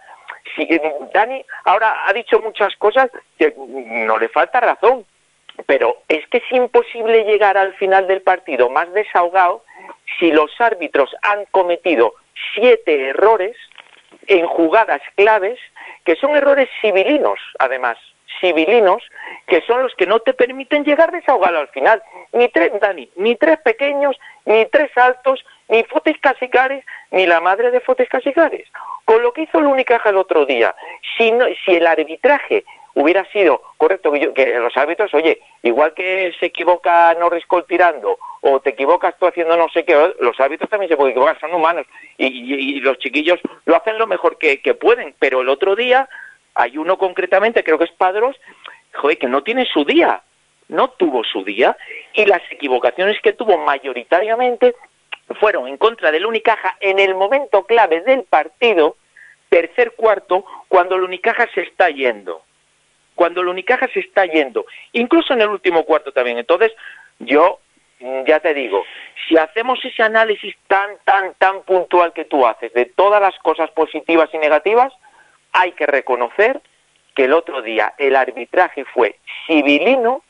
si, 0.55 0.67
Dani 1.13 1.43
ahora 1.65 2.07
ha 2.07 2.13
dicho 2.13 2.39
muchas 2.39 2.75
cosas 2.77 3.09
que 3.37 3.53
no 3.57 4.17
le 4.17 4.29
falta 4.29 4.61
razón, 4.61 5.05
pero 5.65 5.97
es 6.07 6.25
que 6.27 6.37
es 6.37 6.51
imposible 6.51 7.23
llegar 7.25 7.57
al 7.57 7.73
final 7.73 8.07
del 8.07 8.21
partido 8.21 8.69
más 8.69 8.91
desahogado 8.93 9.63
si 10.19 10.31
los 10.31 10.51
árbitros 10.59 11.15
han 11.21 11.45
cometido 11.51 12.13
siete 12.53 13.09
errores 13.09 13.55
en 14.27 14.45
jugadas 14.45 15.01
claves, 15.15 15.59
que 16.05 16.15
son 16.15 16.35
errores 16.35 16.69
civilinos, 16.81 17.39
además, 17.59 17.97
civilinos, 18.39 19.03
que 19.47 19.61
son 19.61 19.83
los 19.83 19.95
que 19.95 20.05
no 20.05 20.19
te 20.19 20.33
permiten 20.33 20.83
llegar 20.83 21.11
desahogado 21.11 21.59
al 21.59 21.67
final. 21.69 22.01
Ni 22.33 22.49
tres, 22.49 22.71
Dani, 22.79 23.09
ni 23.15 23.35
tres 23.35 23.59
pequeños, 23.59 24.17
ni 24.45 24.65
tres 24.65 24.91
altos, 24.95 25.43
ni 25.69 25.83
Fotes 25.83 26.17
Casicares, 26.19 26.85
ni 27.11 27.25
la 27.25 27.41
madre 27.41 27.71
de 27.71 27.79
Fotes 27.79 28.09
Casicares. 28.09 28.67
Con 29.05 29.21
lo 29.21 29.33
que 29.33 29.43
hizo 29.43 29.59
el 29.59 29.65
Unicaja 29.65 30.09
el 30.09 30.17
otro 30.17 30.45
día, 30.45 30.75
si, 31.17 31.31
no, 31.31 31.45
si 31.65 31.75
el 31.75 31.87
arbitraje 31.87 32.65
hubiera 32.97 33.23
sido 33.31 33.61
correcto 33.77 34.11
que, 34.11 34.19
yo, 34.19 34.33
que, 34.33 34.57
los 34.57 34.75
árbitros, 34.75 35.13
oye, 35.13 35.39
igual 35.61 35.93
que 35.93 36.33
se 36.39 36.47
equivoca 36.47 37.13
Norris 37.13 37.45
tirando 37.67 38.17
o 38.41 38.59
te 38.59 38.71
equivocas 38.71 39.15
tú 39.19 39.27
haciendo 39.27 39.55
no 39.55 39.69
sé 39.69 39.85
qué, 39.85 40.15
los 40.19 40.39
árbitros 40.39 40.69
también 40.69 40.89
se 40.89 40.97
pueden 40.97 41.11
equivocar, 41.11 41.39
son 41.39 41.53
humanos 41.53 41.85
y 42.17 42.79
los 42.79 42.97
chiquillos 42.97 43.39
lo 43.65 43.75
hacen 43.75 43.99
lo 43.99 44.07
mejor 44.07 44.37
que, 44.39 44.61
que, 44.61 44.73
pueden, 44.73 45.13
pero 45.19 45.41
el 45.41 45.49
otro 45.49 45.75
día 45.75 46.09
hay 46.55 46.77
uno 46.77 46.97
concretamente, 46.97 47.63
creo 47.63 47.77
que 47.77 47.83
es 47.83 47.91
Padros, 47.91 48.35
joder, 48.95 49.19
que 49.19 49.27
no 49.27 49.43
tiene 49.43 49.65
su 49.65 49.85
día, 49.85 50.23
no 50.67 50.89
tuvo 50.89 51.23
su 51.23 51.43
día 51.43 51.77
y 52.13 52.25
las 52.25 52.41
equivocaciones 52.49 53.21
que 53.21 53.33
tuvo 53.33 53.59
mayoritariamente 53.59 54.73
fueron 55.39 55.67
en 55.67 55.77
contra 55.77 56.11
del 56.11 56.25
Unicaja 56.25 56.77
en 56.79 56.97
el 56.97 57.13
momento 57.13 57.63
clave 57.65 58.01
del 58.01 58.23
partido, 58.23 58.95
tercer 59.49 59.93
cuarto, 59.95 60.45
cuando 60.67 60.95
el 60.95 61.03
Unicaja 61.03 61.47
se 61.53 61.61
está 61.61 61.89
yendo 61.89 62.46
cuando 63.17 63.41
el 63.41 63.47
Unicaja 63.47 63.89
se 63.93 63.99
está 63.99 64.25
yendo, 64.25 64.65
incluso 64.93 65.33
en 65.33 65.41
el 65.41 65.49
último 65.49 65.83
cuarto 65.83 66.11
también. 66.11 66.37
Entonces, 66.37 66.71
yo 67.17 67.59
ya 67.99 68.39
te 68.39 68.53
digo, 68.53 68.85
si 69.27 69.37
hacemos 69.37 69.83
ese 69.83 70.03
análisis 70.03 70.55
tan, 70.67 70.91
tan, 71.03 71.33
tan 71.39 71.63
puntual 71.63 72.13
que 72.13 72.25
tú 72.25 72.45
haces 72.45 72.71
de 72.73 72.85
todas 72.85 73.19
las 73.19 73.35
cosas 73.39 73.71
positivas 73.71 74.29
y 74.33 74.37
negativas, 74.37 74.93
hay 75.51 75.71
que 75.71 75.87
reconocer 75.87 76.61
que 77.15 77.25
el 77.25 77.33
otro 77.33 77.63
día 77.63 77.95
el 77.97 78.15
arbitraje 78.15 78.85
fue 78.85 79.15
civilino 79.47 80.21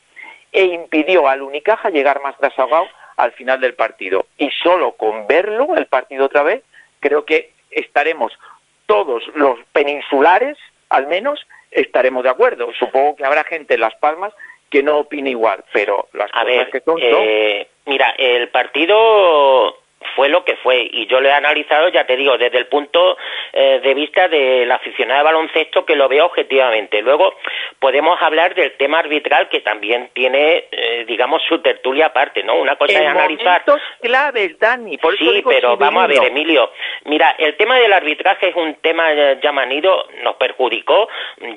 e 0.53 0.63
impidió 0.63 1.27
al 1.27 1.41
Unicaja 1.41 1.89
llegar 1.89 2.21
más 2.21 2.39
desahogado 2.39 2.87
al 3.17 3.33
final 3.33 3.59
del 3.59 3.73
partido. 3.73 4.27
Y 4.37 4.49
solo 4.63 4.93
con 4.93 5.27
verlo, 5.27 5.75
el 5.75 5.87
partido 5.87 6.25
otra 6.25 6.43
vez, 6.43 6.63
creo 7.01 7.25
que 7.25 7.51
estaremos 7.69 8.31
todos 8.85 9.23
los 9.35 9.59
peninsulares, 9.73 10.57
al 10.87 11.07
menos, 11.07 11.45
estaremos 11.71 12.23
de 12.23 12.29
acuerdo. 12.29 12.69
Supongo 12.77 13.15
que 13.15 13.25
habrá 13.25 13.43
gente 13.43 13.75
en 13.75 13.81
Las 13.81 13.95
Palmas 13.95 14.33
que 14.69 14.83
no 14.83 14.97
opine 14.97 15.29
igual, 15.29 15.63
pero 15.71 16.09
las 16.13 16.29
a 16.33 16.41
cosas 16.41 16.45
ver, 16.45 16.69
que 16.71 16.81
son, 16.81 16.97
eh, 17.01 17.67
Mira, 17.85 18.13
el 18.17 18.49
partido 18.49 19.76
fue 20.17 20.29
lo 20.29 20.43
que 20.43 20.55
fue 20.55 20.89
y 20.91 21.05
yo 21.05 21.21
lo 21.21 21.29
he 21.29 21.31
analizado, 21.31 21.89
ya 21.89 22.07
te 22.07 22.17
digo, 22.17 22.39
desde 22.39 22.57
el 22.57 22.65
punto 22.65 23.17
eh, 23.53 23.79
de 23.83 23.93
vista 23.93 24.27
del 24.27 24.69
aficionado 24.71 25.19
de 25.19 25.23
baloncesto 25.25 25.85
que 25.85 25.95
lo 25.95 26.09
veo 26.09 26.25
objetivamente. 26.25 27.03
Luego 27.03 27.35
podemos 27.79 28.19
hablar 28.19 28.55
del 28.55 28.71
tema 28.77 28.97
arbitral 28.97 29.47
que 29.49 29.61
también 29.61 30.09
tiene, 30.13 30.65
eh, 30.71 31.05
digamos, 31.07 31.43
su 31.47 31.59
tertulia 31.61 32.07
aparte, 32.07 32.43
¿no? 32.43 32.55
Una 32.55 32.75
cosa 32.77 32.97
en 32.97 33.03
es 33.03 33.11
analizar. 33.11 33.63
claves, 34.01 34.57
Dani. 34.57 34.97
Por 34.97 35.13
eso 35.13 35.23
sí, 35.23 35.35
digo 35.35 35.51
pero 35.51 35.77
vamos 35.77 36.03
a 36.03 36.07
ver. 36.07 36.23
Emilio. 36.25 36.71
Mira, 37.05 37.35
el 37.37 37.55
tema 37.55 37.77
del 37.77 37.93
arbitraje 37.93 38.49
es 38.49 38.55
un 38.55 38.73
tema 38.81 39.05
ya 39.39 39.51
manido, 39.51 40.07
nos 40.23 40.35
perjudicó. 40.37 41.07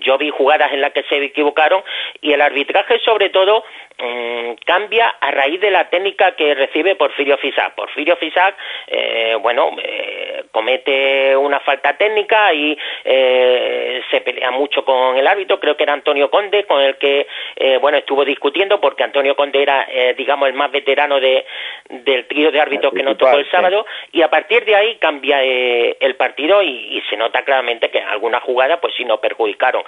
Yo 0.00 0.18
vi 0.18 0.28
jugadas 0.28 0.70
en 0.72 0.82
las 0.82 0.92
que 0.92 1.02
se 1.04 1.16
equivocaron 1.24 1.82
y 2.20 2.34
el 2.34 2.42
arbitraje, 2.42 2.98
sobre 3.00 3.30
todo, 3.30 3.64
mmm, 3.98 4.52
cambia 4.66 5.08
a 5.18 5.30
raíz 5.30 5.60
de 5.62 5.70
la 5.70 5.88
técnica 5.88 6.32
que 6.32 6.54
recibe 6.54 6.94
Porfirio 6.96 7.38
Fisac. 7.38 7.74
Porfirio 7.74 8.16
Eh, 8.86 9.36
bueno, 9.40 9.76
eh, 9.82 10.44
comete 10.50 11.36
una 11.36 11.60
falta 11.60 11.96
técnica 11.96 12.52
y 12.52 12.76
eh, 13.04 14.02
se 14.10 14.20
pelea 14.20 14.50
mucho 14.50 14.84
con 14.84 15.16
el 15.16 15.26
árbitro, 15.26 15.60
creo 15.60 15.76
que 15.76 15.84
era 15.84 15.92
Antonio 15.92 16.30
Conde, 16.30 16.64
con 16.64 16.80
el 16.80 16.96
que, 16.96 17.26
eh, 17.56 17.78
bueno, 17.78 17.98
estuvo 17.98 18.24
discutiendo 18.24 18.80
porque 18.80 19.04
Antonio 19.04 19.36
Conde 19.36 19.62
era, 19.62 19.86
eh, 19.90 20.14
digamos, 20.16 20.48
el 20.48 20.54
más 20.54 20.70
veterano 20.70 21.20
de, 21.20 21.44
del 21.88 22.26
trío 22.26 22.50
de 22.50 22.60
árbitros 22.60 22.92
que 22.92 23.02
nos 23.02 23.16
tocó 23.16 23.38
el 23.38 23.50
sábado. 23.50 23.86
Y 24.12 24.22
a 24.22 24.30
partir 24.30 24.64
de 24.64 24.74
ahí 24.74 24.96
cambia 24.96 25.42
el 25.42 26.14
partido 26.16 26.62
y, 26.62 26.96
y, 26.96 27.02
se 27.08 27.16
nota 27.16 27.42
claramente 27.42 27.90
que 27.90 27.98
en 27.98 28.08
alguna 28.08 28.40
jugada 28.40 28.80
pues 28.80 28.94
sí 28.96 29.04
nos 29.04 29.20
perjudicaron. 29.20 29.82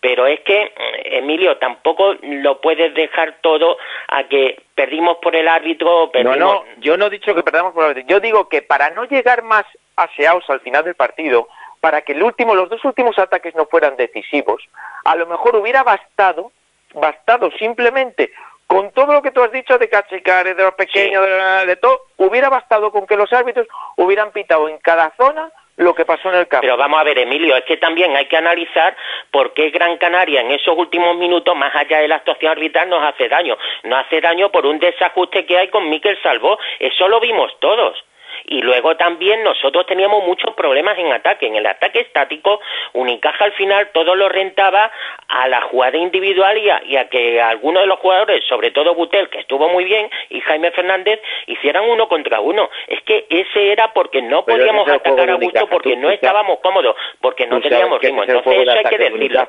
Pero 0.00 0.26
es 0.26 0.40
que, 0.40 0.72
Emilio, 1.04 1.56
tampoco 1.56 2.16
lo 2.22 2.60
puedes 2.60 2.92
dejar 2.94 3.36
todo 3.40 3.78
a 4.08 4.24
que 4.24 4.65
perdimos 4.76 5.16
por 5.22 5.34
el 5.34 5.48
árbitro. 5.48 6.12
No, 6.22 6.36
no, 6.36 6.64
yo 6.78 6.96
no 6.96 7.06
he 7.06 7.10
dicho 7.10 7.34
que 7.34 7.42
perdamos 7.42 7.72
por 7.72 7.84
el 7.84 7.90
árbitro. 7.90 8.08
Yo 8.08 8.20
digo 8.20 8.48
que 8.48 8.62
para 8.62 8.90
no 8.90 9.04
llegar 9.04 9.42
más 9.42 9.64
aseados 9.96 10.44
al 10.48 10.60
final 10.60 10.84
del 10.84 10.94
partido, 10.94 11.48
para 11.80 12.02
que 12.02 12.12
el 12.12 12.22
último, 12.22 12.54
los 12.54 12.68
dos 12.68 12.84
últimos 12.84 13.18
ataques 13.18 13.54
no 13.54 13.66
fueran 13.66 13.96
decisivos, 13.96 14.62
a 15.04 15.16
lo 15.16 15.26
mejor 15.26 15.56
hubiera 15.56 15.82
bastado, 15.82 16.52
bastado 16.94 17.50
simplemente 17.58 18.30
con 18.66 18.90
todo 18.90 19.12
lo 19.12 19.22
que 19.22 19.30
tú 19.30 19.42
has 19.42 19.52
dicho 19.52 19.78
de 19.78 19.88
cachicares, 19.88 20.56
de 20.56 20.62
los 20.62 20.74
pequeños, 20.74 21.24
de, 21.24 21.66
de, 21.66 21.76
todo, 21.76 22.02
hubiera 22.16 22.48
bastado 22.48 22.90
con 22.90 23.06
que 23.06 23.16
los 23.16 23.32
árbitros 23.32 23.66
hubieran 23.96 24.32
pitado 24.32 24.68
en 24.68 24.78
cada 24.78 25.12
zona 25.16 25.50
lo 25.76 25.94
que 25.94 26.04
pasó 26.04 26.28
en 26.30 26.36
el 26.36 26.48
campo. 26.48 26.62
Pero 26.62 26.76
vamos 26.76 27.00
a 27.00 27.04
ver, 27.04 27.18
Emilio, 27.18 27.56
es 27.56 27.64
que 27.64 27.76
también 27.76 28.16
hay 28.16 28.26
que 28.26 28.36
analizar 28.36 28.96
por 29.30 29.52
qué 29.52 29.70
Gran 29.70 29.96
Canaria 29.98 30.40
en 30.40 30.50
esos 30.52 30.76
últimos 30.76 31.16
minutos, 31.16 31.56
más 31.56 31.74
allá 31.74 31.98
de 31.98 32.08
la 32.08 32.16
actuación 32.16 32.52
arbitral, 32.52 32.88
nos 32.88 33.04
hace 33.04 33.28
daño. 33.28 33.56
Nos 33.84 34.06
hace 34.06 34.20
daño 34.20 34.50
por 34.50 34.66
un 34.66 34.78
desajuste 34.78 35.44
que 35.44 35.58
hay 35.58 35.68
con 35.68 35.88
Miquel 35.88 36.20
Salvó. 36.22 36.58
Eso 36.78 37.08
lo 37.08 37.20
vimos 37.20 37.52
todos. 37.60 38.02
Y 38.48 38.60
luego 38.62 38.96
también 38.96 39.42
nosotros 39.42 39.86
teníamos 39.86 40.24
muchos 40.24 40.54
problemas 40.54 40.96
en 40.98 41.12
ataque. 41.12 41.46
En 41.46 41.56
el 41.56 41.66
ataque 41.66 42.00
estático, 42.00 42.60
Unicaja 42.92 43.44
al 43.44 43.52
final 43.52 43.90
todo 43.92 44.14
lo 44.14 44.28
rentaba 44.28 44.90
a 45.28 45.48
la 45.48 45.62
jugada 45.62 45.98
individual 45.98 46.56
y 46.86 46.96
a, 46.96 47.08
que 47.08 47.40
algunos 47.40 47.82
de 47.82 47.88
los 47.88 47.98
jugadores, 47.98 48.44
sobre 48.48 48.70
todo 48.70 48.94
Butel, 48.94 49.28
que 49.30 49.40
estuvo 49.40 49.68
muy 49.68 49.84
bien, 49.84 50.08
y 50.30 50.40
Jaime 50.40 50.70
Fernández, 50.70 51.20
hicieran 51.46 51.88
uno 51.88 52.08
contra 52.08 52.40
uno. 52.40 52.70
Es 52.86 53.02
que 53.02 53.26
ese 53.28 53.72
era 53.72 53.92
porque 53.92 54.22
no 54.22 54.44
podíamos 54.44 54.88
atacar 54.88 55.28
a 55.28 55.34
gusto, 55.34 55.66
porque 55.68 55.96
no 55.96 56.10
estábamos 56.10 56.60
cómodos, 56.60 56.94
porque 57.20 57.46
no 57.46 57.60
teníamos 57.60 58.00
ritmo. 58.00 58.22
Entonces 58.22 58.62
eso 58.62 58.70
hay 58.70 58.84
que 58.84 58.98
decirlo. 58.98 59.48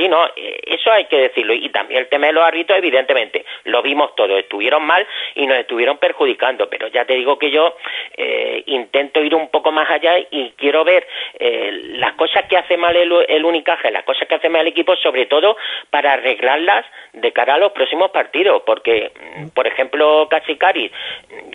Sí, 0.00 0.08
no, 0.08 0.24
eh, 0.34 0.60
eso 0.64 0.90
hay 0.90 1.04
que 1.04 1.18
decirlo. 1.18 1.52
Y 1.52 1.68
también 1.68 2.00
el 2.00 2.08
tema 2.08 2.28
de 2.28 2.32
los 2.32 2.42
árbitros, 2.42 2.78
evidentemente, 2.78 3.44
lo 3.64 3.82
vimos 3.82 4.14
todos, 4.14 4.38
estuvieron 4.38 4.82
mal 4.82 5.06
y 5.34 5.46
nos 5.46 5.58
estuvieron 5.58 5.98
perjudicando. 5.98 6.70
Pero 6.70 6.88
ya 6.88 7.04
te 7.04 7.12
digo 7.12 7.38
que 7.38 7.50
yo 7.50 7.76
eh, 8.16 8.62
intento 8.64 9.22
ir 9.22 9.34
un 9.34 9.50
poco 9.50 9.72
más 9.72 9.90
allá 9.90 10.16
y 10.30 10.54
quiero 10.56 10.84
ver 10.84 11.06
eh, 11.38 11.70
las 11.98 12.14
cosas 12.14 12.46
que 12.46 12.56
hace 12.56 12.78
mal 12.78 12.96
el, 12.96 13.12
el 13.28 13.44
Unicaje, 13.44 13.90
las 13.90 14.04
cosas 14.04 14.26
que 14.26 14.36
hace 14.36 14.48
mal 14.48 14.62
el 14.62 14.68
equipo, 14.68 14.96
sobre 14.96 15.26
todo 15.26 15.58
para 15.90 16.14
arreglarlas 16.14 16.86
de 17.12 17.30
cara 17.32 17.56
a 17.56 17.58
los 17.58 17.72
próximos 17.72 18.10
partidos. 18.10 18.62
Porque, 18.64 19.12
mm, 19.36 19.48
por 19.48 19.66
ejemplo, 19.66 20.28
Cachicari, 20.30 20.90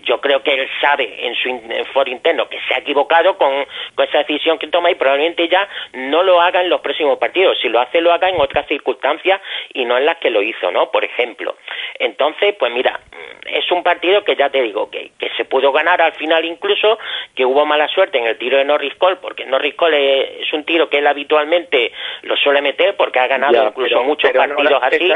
yo 0.03 0.21
creo 0.21 0.43
que 0.43 0.53
él 0.53 0.69
sabe 0.81 1.25
en 1.25 1.33
su 1.33 1.49
foro 1.93 2.11
interno 2.11 2.47
que 2.47 2.59
se 2.67 2.75
ha 2.75 2.77
equivocado 2.77 3.39
con, 3.39 3.65
con 3.95 4.07
esa 4.07 4.19
decisión 4.19 4.59
que 4.59 4.67
toma 4.67 4.91
y 4.91 4.95
probablemente 4.95 5.47
ya 5.47 5.67
no 5.93 6.21
lo 6.21 6.39
haga 6.39 6.61
en 6.61 6.69
los 6.69 6.81
próximos 6.81 7.17
partidos. 7.17 7.57
Si 7.59 7.69
lo 7.69 7.79
hace, 7.79 8.01
lo 8.01 8.13
haga 8.13 8.29
en 8.29 8.34
otras 8.39 8.67
circunstancias 8.67 9.41
y 9.73 9.85
no 9.85 9.97
en 9.97 10.05
las 10.05 10.17
que 10.17 10.29
lo 10.29 10.41
hizo, 10.41 10.71
¿no? 10.71 10.91
Por 10.91 11.03
ejemplo. 11.03 11.55
Entonces, 11.99 12.55
pues 12.57 12.71
mira, 12.73 12.99
es 13.45 13.69
un 13.71 13.83
partido 13.83 14.23
que 14.23 14.35
ya 14.35 14.49
te 14.49 14.61
digo 14.61 14.89
que, 14.89 15.11
que 15.17 15.29
se 15.37 15.45
pudo 15.45 15.71
ganar 15.71 16.01
al 16.01 16.13
final 16.13 16.43
incluso, 16.45 16.97
que 17.35 17.45
hubo 17.45 17.65
mala 17.65 17.87
suerte 17.87 18.17
en 18.17 18.25
el 18.25 18.37
tiro 18.37 18.57
de 18.57 18.65
Norris 18.65 18.95
Cole, 18.95 19.17
porque 19.17 19.45
Norris 19.45 19.75
Cole 19.75 20.41
es, 20.41 20.53
un 20.53 20.63
tiro 20.63 20.89
que 20.89 20.97
él 20.97 21.07
habitualmente 21.07 21.91
lo 22.23 22.35
suele 22.37 22.61
meter 22.61 22.95
porque 22.95 23.19
ha 23.19 23.27
ganado 23.27 23.67
incluso 23.67 24.03
muchos 24.03 24.31
partidos 24.31 24.81
así. 24.81 25.11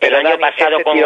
el 0.00 0.14
año 0.14 0.38
pasado 0.38 0.82
con 0.82 0.98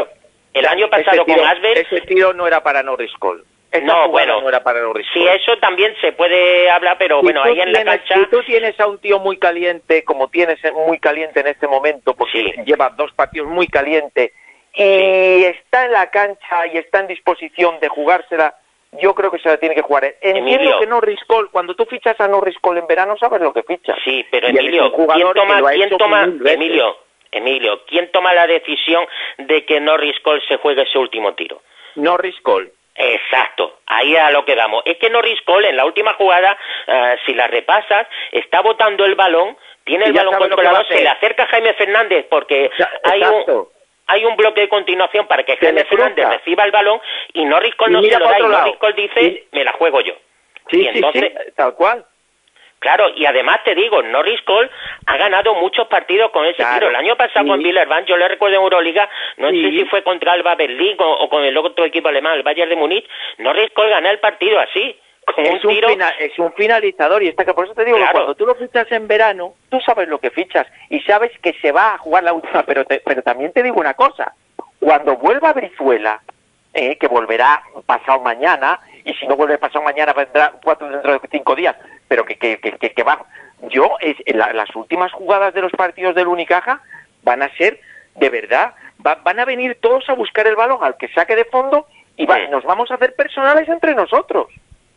el 0.54 0.66
año 0.66 0.88
pasado 0.90 1.24
con 1.24 1.40
Asbel 1.40 1.78
ese 1.78 2.02
tiro 2.02 2.34
no 2.34 2.46
era 2.46 2.62
para 2.62 2.82
Norris 2.82 3.12
Cole 3.18 3.42
no, 3.82 4.08
bueno, 4.08 4.40
no 4.40 4.48
era 4.48 4.62
para 4.62 4.80
el 4.80 5.04
Sí, 5.12 5.26
eso 5.26 5.56
también 5.58 5.94
se 6.00 6.12
puede 6.12 6.68
hablar, 6.70 6.96
pero 6.98 7.22
bueno, 7.22 7.42
ahí 7.42 7.58
en 7.60 7.72
la 7.72 7.84
cancha... 7.84 8.14
Si 8.14 8.26
tú 8.26 8.42
tienes 8.42 8.78
a 8.78 8.86
un 8.86 8.98
tío 8.98 9.18
muy 9.18 9.38
caliente, 9.38 10.04
como 10.04 10.28
tienes 10.28 10.58
muy 10.86 10.98
caliente 10.98 11.40
en 11.40 11.46
este 11.46 11.66
momento, 11.66 12.14
porque 12.14 12.62
lleva 12.66 12.90
dos 12.90 13.12
partidos 13.12 13.48
muy 13.48 13.66
caliente, 13.68 14.32
y 14.74 15.44
está 15.44 15.86
en 15.86 15.92
la 15.92 16.10
cancha 16.10 16.66
y 16.72 16.78
está 16.78 17.00
en 17.00 17.08
disposición 17.08 17.78
de 17.80 17.88
jugársela, 17.88 18.54
yo 19.00 19.14
creo 19.14 19.30
que 19.30 19.38
se 19.38 19.48
la 19.48 19.56
tiene 19.56 19.74
que 19.74 19.82
jugar. 19.82 20.04
Entiendo 20.20 20.78
que 20.78 20.86
no 20.86 21.00
Cole, 21.26 21.48
cuando 21.50 21.74
tú 21.74 21.86
fichas 21.86 22.20
a 22.20 22.28
Norris 22.28 22.58
Cole 22.60 22.80
en 22.80 22.86
verano, 22.86 23.16
sabes 23.18 23.40
lo 23.40 23.52
que 23.52 23.62
fichas. 23.62 23.96
Sí, 24.04 24.24
pero 24.30 24.48
Emilio, 24.48 24.92
¿quién 24.92 25.32
toma, 25.32 25.62
¿quién 25.72 25.90
toma 25.96 26.24
Emilio, 26.24 26.98
Emilio, 27.30 27.80
¿quién 27.86 28.10
toma 28.12 28.34
la 28.34 28.46
decisión 28.46 29.06
de 29.38 29.64
que 29.64 29.80
Norris 29.80 30.18
Cole 30.20 30.42
se 30.46 30.58
juegue 30.58 30.82
ese 30.82 30.98
último 30.98 31.34
tiro? 31.34 31.62
Norris 31.96 32.38
Cole. 32.42 32.70
Exacto, 32.94 33.78
ahí 33.86 34.16
a 34.16 34.30
lo 34.30 34.44
que 34.44 34.54
damos. 34.54 34.82
Es 34.84 34.98
que 34.98 35.08
Norris 35.08 35.40
Cole 35.42 35.70
en 35.70 35.76
la 35.76 35.84
última 35.86 36.12
jugada, 36.14 36.56
eh, 36.86 37.16
si 37.24 37.34
la 37.34 37.46
repasas, 37.46 38.06
está 38.30 38.60
botando 38.60 39.04
el 39.04 39.14
balón, 39.14 39.56
tiene 39.84 40.04
el 40.06 40.12
balón 40.12 40.36
controlado, 40.36 40.84
se 40.84 41.02
le 41.02 41.08
acerca 41.08 41.44
a 41.44 41.46
Jaime 41.46 41.72
Fernández 41.74 42.26
porque 42.28 42.70
hay 43.04 43.22
un, 43.22 43.68
hay 44.06 44.24
un 44.24 44.36
bloque 44.36 44.60
de 44.60 44.68
continuación 44.68 45.26
para 45.26 45.42
que 45.44 45.56
Jaime 45.56 45.84
Fernández 45.84 46.28
reciba 46.28 46.64
el 46.64 46.70
balón 46.70 47.00
y 47.32 47.44
Norris 47.44 47.74
Cole 47.76 47.92
no 47.92 48.02
se 48.02 48.18
lo 48.18 48.28
da 48.28 48.38
y 48.38 48.42
Norris 48.42 48.76
Cole 48.76 48.94
dice, 48.94 49.44
me 49.52 49.64
la 49.64 49.72
juego 49.72 50.00
yo. 50.02 50.14
Sí, 50.70 50.86
entonces, 50.86 51.32
tal 51.56 51.74
cual. 51.74 52.04
Claro, 52.82 53.10
y 53.14 53.24
además 53.26 53.60
te 53.64 53.76
digo, 53.76 54.02
Norris 54.02 54.42
Cole 54.42 54.68
ha 55.06 55.16
ganado 55.16 55.54
muchos 55.54 55.86
partidos 55.86 56.32
con 56.32 56.44
ese 56.46 56.64
tiro. 56.74 56.88
El 56.88 56.96
año 56.96 57.14
pasado 57.16 57.46
con 57.46 57.62
Villarban, 57.62 58.04
yo 58.06 58.16
le 58.16 58.26
recuerdo 58.26 58.56
en 58.56 58.62
Euroliga, 58.62 59.08
no 59.36 59.50
sé 59.50 59.70
si 59.70 59.84
fue 59.84 60.02
contra 60.02 60.34
el 60.34 60.42
Berlín 60.42 60.96
o, 60.98 61.28
con 61.28 61.44
el 61.44 61.56
otro 61.56 61.84
equipo 61.84 62.08
alemán, 62.08 62.34
el 62.34 62.42
Bayern 62.42 62.68
de 62.68 62.74
Múnich, 62.74 63.08
Norris 63.38 63.70
Cole 63.72 63.90
gana 63.90 64.10
el 64.10 64.18
partido 64.18 64.58
así. 64.58 64.98
Con 65.24 65.46
es, 65.46 65.64
un, 65.64 65.70
tiro... 65.70 65.88
es 66.18 66.36
un 66.40 66.52
finalizador 66.54 67.22
y 67.22 67.28
está 67.28 67.44
que 67.44 67.54
por 67.54 67.66
eso 67.66 67.74
te 67.74 67.84
digo 67.84 67.96
que 67.98 68.06
cuando 68.10 68.34
tú 68.34 68.46
lo 68.46 68.56
fichas 68.56 68.90
en 68.90 69.06
verano, 69.06 69.54
tú 69.70 69.78
sabes 69.80 70.08
lo 70.08 70.18
que 70.18 70.30
fichas 70.30 70.66
y 70.90 70.98
sabes 71.02 71.30
que 71.38 71.52
se 71.62 71.70
va 71.70 71.94
a 71.94 71.98
jugar 71.98 72.24
la 72.24 72.32
última, 72.32 72.64
pero, 72.64 72.84
pero 72.84 73.22
también 73.22 73.52
te 73.52 73.62
digo 73.62 73.78
una 73.78 73.94
cosa, 73.94 74.34
cuando 74.80 75.16
vuelva 75.18 75.50
a 75.50 75.52
Brizuela, 75.52 76.20
eh, 76.74 76.96
que 76.96 77.06
volverá 77.06 77.62
pasado 77.86 78.18
mañana, 78.20 78.80
y 79.04 79.14
si 79.14 79.26
no 79.26 79.36
vuelve 79.36 79.58
pasado 79.58 79.84
mañana 79.84 80.12
vendrá 80.12 80.52
cuatro 80.62 80.88
dentro 80.88 81.12
de 81.12 81.28
cinco 81.30 81.54
días, 81.54 81.76
pero 82.08 82.24
que, 82.24 82.36
que, 82.36 82.58
que, 82.58 82.78
que 82.78 83.02
va. 83.02 83.24
Yo, 83.68 83.96
es, 84.00 84.16
las 84.34 84.74
últimas 84.74 85.12
jugadas 85.12 85.54
de 85.54 85.62
los 85.62 85.72
partidos 85.72 86.14
del 86.14 86.28
Unicaja 86.28 86.80
van 87.22 87.42
a 87.42 87.56
ser, 87.56 87.80
de 88.16 88.28
verdad, 88.28 88.74
van 88.98 89.38
a 89.38 89.44
venir 89.44 89.78
todos 89.80 90.08
a 90.08 90.14
buscar 90.14 90.46
el 90.46 90.56
balón 90.56 90.82
al 90.82 90.96
que 90.96 91.08
saque 91.08 91.36
de 91.36 91.44
fondo 91.44 91.86
y 92.16 92.26
nos 92.50 92.64
vamos 92.64 92.90
a 92.90 92.94
hacer 92.94 93.14
personales 93.14 93.68
entre 93.68 93.94
nosotros. 93.94 94.48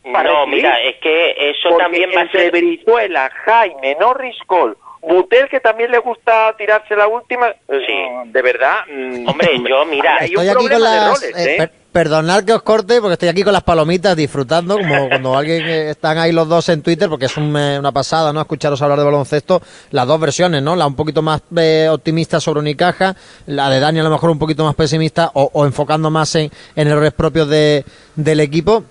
No, 0.03 0.45
mira, 0.45 0.79
es 0.81 0.97
que 0.97 1.49
eso 1.49 1.75
también 1.77 2.11
va 2.15 2.21
a 2.21 2.31
ser... 2.31 2.51
Venezuela, 2.51 3.31
Jaime, 3.45 3.97
Norris 3.99 4.37
Cole, 4.45 4.75
Butel, 5.01 5.49
que 5.49 5.59
también 5.59 5.89
le 5.89 5.97
gusta 5.97 6.55
tirarse 6.57 6.95
la 6.95 7.07
última, 7.07 7.51
sí. 7.67 7.93
Mm, 7.93 8.31
de 8.31 8.41
verdad... 8.41 8.85
Mm, 8.87 9.27
Hombre, 9.27 9.49
yo, 9.67 9.85
mira... 9.85 10.17
Hay 10.19 10.27
estoy 10.27 10.49
aquí 10.49 10.69
con 10.69 10.81
las... 10.81 11.23
Eh, 11.23 11.57
¿eh? 11.63 11.69
Perdonad 11.95 12.43
que 12.43 12.51
os 12.51 12.61
corte 12.61 12.99
porque 12.99 13.13
estoy 13.13 13.29
aquí 13.29 13.41
con 13.41 13.53
las 13.53 13.63
palomitas 13.63 14.17
disfrutando, 14.17 14.77
como 14.77 15.07
cuando 15.07 15.37
alguien 15.37 15.65
están 15.65 16.17
ahí 16.17 16.33
los 16.33 16.45
dos 16.45 16.67
en 16.67 16.81
Twitter, 16.81 17.07
porque 17.07 17.27
es 17.27 17.37
una 17.37 17.89
pasada, 17.93 18.33
¿no? 18.33 18.41
Escucharos 18.41 18.81
hablar 18.81 18.99
de 18.99 19.05
baloncesto, 19.05 19.61
las 19.91 20.05
dos 20.05 20.19
versiones, 20.19 20.61
¿no? 20.61 20.75
La 20.75 20.87
un 20.87 20.95
poquito 20.95 21.21
más 21.21 21.43
eh, 21.55 21.87
optimista 21.89 22.41
sobre 22.41 22.59
Unicaja, 22.59 23.15
la 23.45 23.69
de 23.69 23.79
Dani 23.79 24.01
a 24.01 24.03
lo 24.03 24.09
mejor 24.09 24.29
un 24.29 24.37
poquito 24.37 24.65
más 24.65 24.75
pesimista 24.75 25.31
o, 25.35 25.65
enfocando 25.65 26.09
más 26.09 26.35
en, 26.35 26.51
en 26.75 26.87
errores 26.89 27.13
propios 27.13 27.47
de, 27.47 27.85
del 28.17 28.41
equipo. 28.41 28.83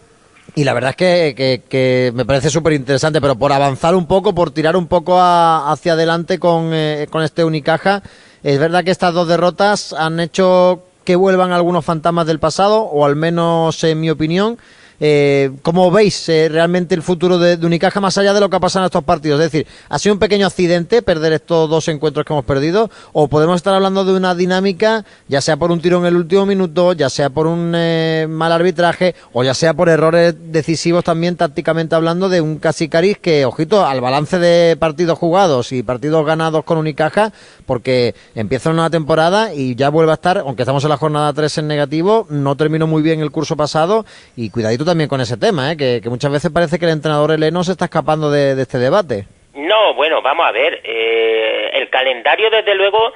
Y 0.55 0.65
la 0.65 0.73
verdad 0.73 0.95
es 0.99 1.35
que, 1.37 2.13
me 2.15 2.25
parece 2.25 2.49
súper 2.49 2.73
interesante, 2.73 3.21
pero 3.21 3.37
por 3.37 3.53
avanzar 3.53 3.95
un 3.95 4.07
poco, 4.07 4.35
por 4.35 4.51
tirar 4.51 4.77
un 4.77 4.87
poco 4.87 5.21
hacia 5.21 5.93
adelante 5.93 6.39
con, 6.39 6.71
eh, 6.73 7.07
con 7.11 7.23
este 7.23 7.45
Unicaja, 7.45 8.03
es 8.43 8.59
verdad 8.59 8.83
que 8.83 8.93
estas 8.93 9.13
dos 9.13 9.29
derrotas 9.29 9.93
han 9.93 10.21
hecho 10.21 10.85
que 11.05 11.17
vuelvan 11.17 11.53
algunos 11.53 11.85
fantasmas 11.85 12.27
del 12.27 12.39
pasado, 12.39 12.83
o 12.83 13.05
al 13.05 13.17
menos 13.17 13.83
en 13.85 14.01
mi 14.01 14.11
opinión. 14.11 14.59
Eh, 15.07 15.51
¿Cómo 15.61 15.91
veis 15.91 16.31
eh, 16.31 16.49
realmente 16.49 16.95
el 16.95 17.03
futuro 17.03 17.37
de, 17.37 17.57
Unicaja 17.67 18.01
más 18.01 18.17
allá 18.17 18.33
de 18.33 18.41
lo 18.41 18.49
que 18.49 18.57
ha 18.57 18.61
pasado 18.61 18.85
en 18.85 18.87
estos 18.87 19.05
partidos? 19.05 19.39
Es 19.39 19.53
decir, 19.53 19.67
¿ha 19.91 19.99
sido 19.99 20.15
un 20.15 20.19
pequeño 20.19 20.47
accidente 20.47 21.03
perder 21.03 21.35
estos 21.35 21.69
dos 21.69 21.89
encuentros 21.89 22.25
que 22.25 22.33
hemos 22.33 22.47
perdido? 22.47 22.91
¿O 23.13 23.29
podemos 23.29 23.57
estar 23.57 23.75
hablando 23.75 24.07
de 24.07 24.15
una 24.15 24.35
dinámica, 24.35 25.05
ya 25.29 25.43
sea 25.43 25.59
por 25.59 25.71
un 25.71 25.83
tiro 25.83 25.99
en 25.99 26.07
el 26.07 26.17
último 26.17 26.47
minuto, 26.47 26.95
ya 26.95 27.11
sea 27.11 27.29
por 27.29 27.47
un 27.47 27.75
eh, 27.77 28.27
mal 28.31 28.51
arbitraje, 28.51 29.15
o 29.35 29.45
ya 29.45 29.53
sea 29.53 29.75
por 29.75 29.91
errores 29.91 30.37
decisivos 30.51 31.05
también 31.05 31.37
tácticamente 31.37 31.95
hablando 31.95 32.31
de 32.31 32.41
un 32.41 32.57
casi 32.57 32.89
cariz 32.89 33.19
que, 33.19 33.45
ojito, 33.45 33.85
al 33.85 34.01
balance 34.01 34.39
de 34.39 34.75
partidos 34.79 35.19
jugados 35.19 35.73
y 35.73 35.83
partidos 35.83 36.25
ganados 36.25 36.65
con 36.65 36.79
Unicaja, 36.79 37.31
porque 37.67 38.15
empieza 38.35 38.71
una 38.71 38.89
temporada 38.89 39.53
y 39.53 39.75
ya 39.75 39.91
vuelve 39.91 40.13
a 40.13 40.15
estar, 40.15 40.39
aunque 40.39 40.63
estamos 40.63 40.83
en 40.85 40.89
la 40.89 40.97
jornada 40.97 41.31
3 41.35 41.59
en 41.59 41.67
negativo, 41.67 42.27
no 42.31 42.57
terminó 42.57 42.87
muy 42.87 43.03
bien 43.03 43.21
el 43.21 43.31
curso 43.31 43.55
pasado 43.55 44.07
y 44.35 44.49
cuidadito 44.49 44.87
también 44.87 44.94
con 45.09 45.21
ese 45.21 45.37
tema, 45.37 45.73
¿eh? 45.73 45.77
que, 45.77 46.01
muchas 46.09 46.31
veces 46.31 46.51
parece 46.53 46.79
que 46.79 46.85
el 46.87 46.93
entrenador 46.93 47.33
heleno 47.33 47.65
se 47.65 47.73
está 47.73 47.87
escapando 47.87 48.31
de, 48.31 48.61
este 48.61 48.79
debate. 48.79 49.27
No, 49.55 49.95
bueno, 49.95 50.23
vamos 50.23 50.47
a 50.47 50.53
ver. 50.53 50.81
Eh, 50.85 51.71
el 51.75 51.91
calendario, 51.91 52.51
desde 52.51 52.75
luego, 52.75 53.13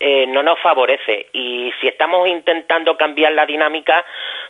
eh, 0.00 0.26
no 0.26 0.42
nos 0.42 0.58
favorece. 0.60 1.26
Y 1.32 1.70
si 1.80 1.88
estamos 1.88 2.26
intentando 2.28 2.96
cambiar 2.96 3.32
la 3.32 3.46
dinámica, 3.46 4.04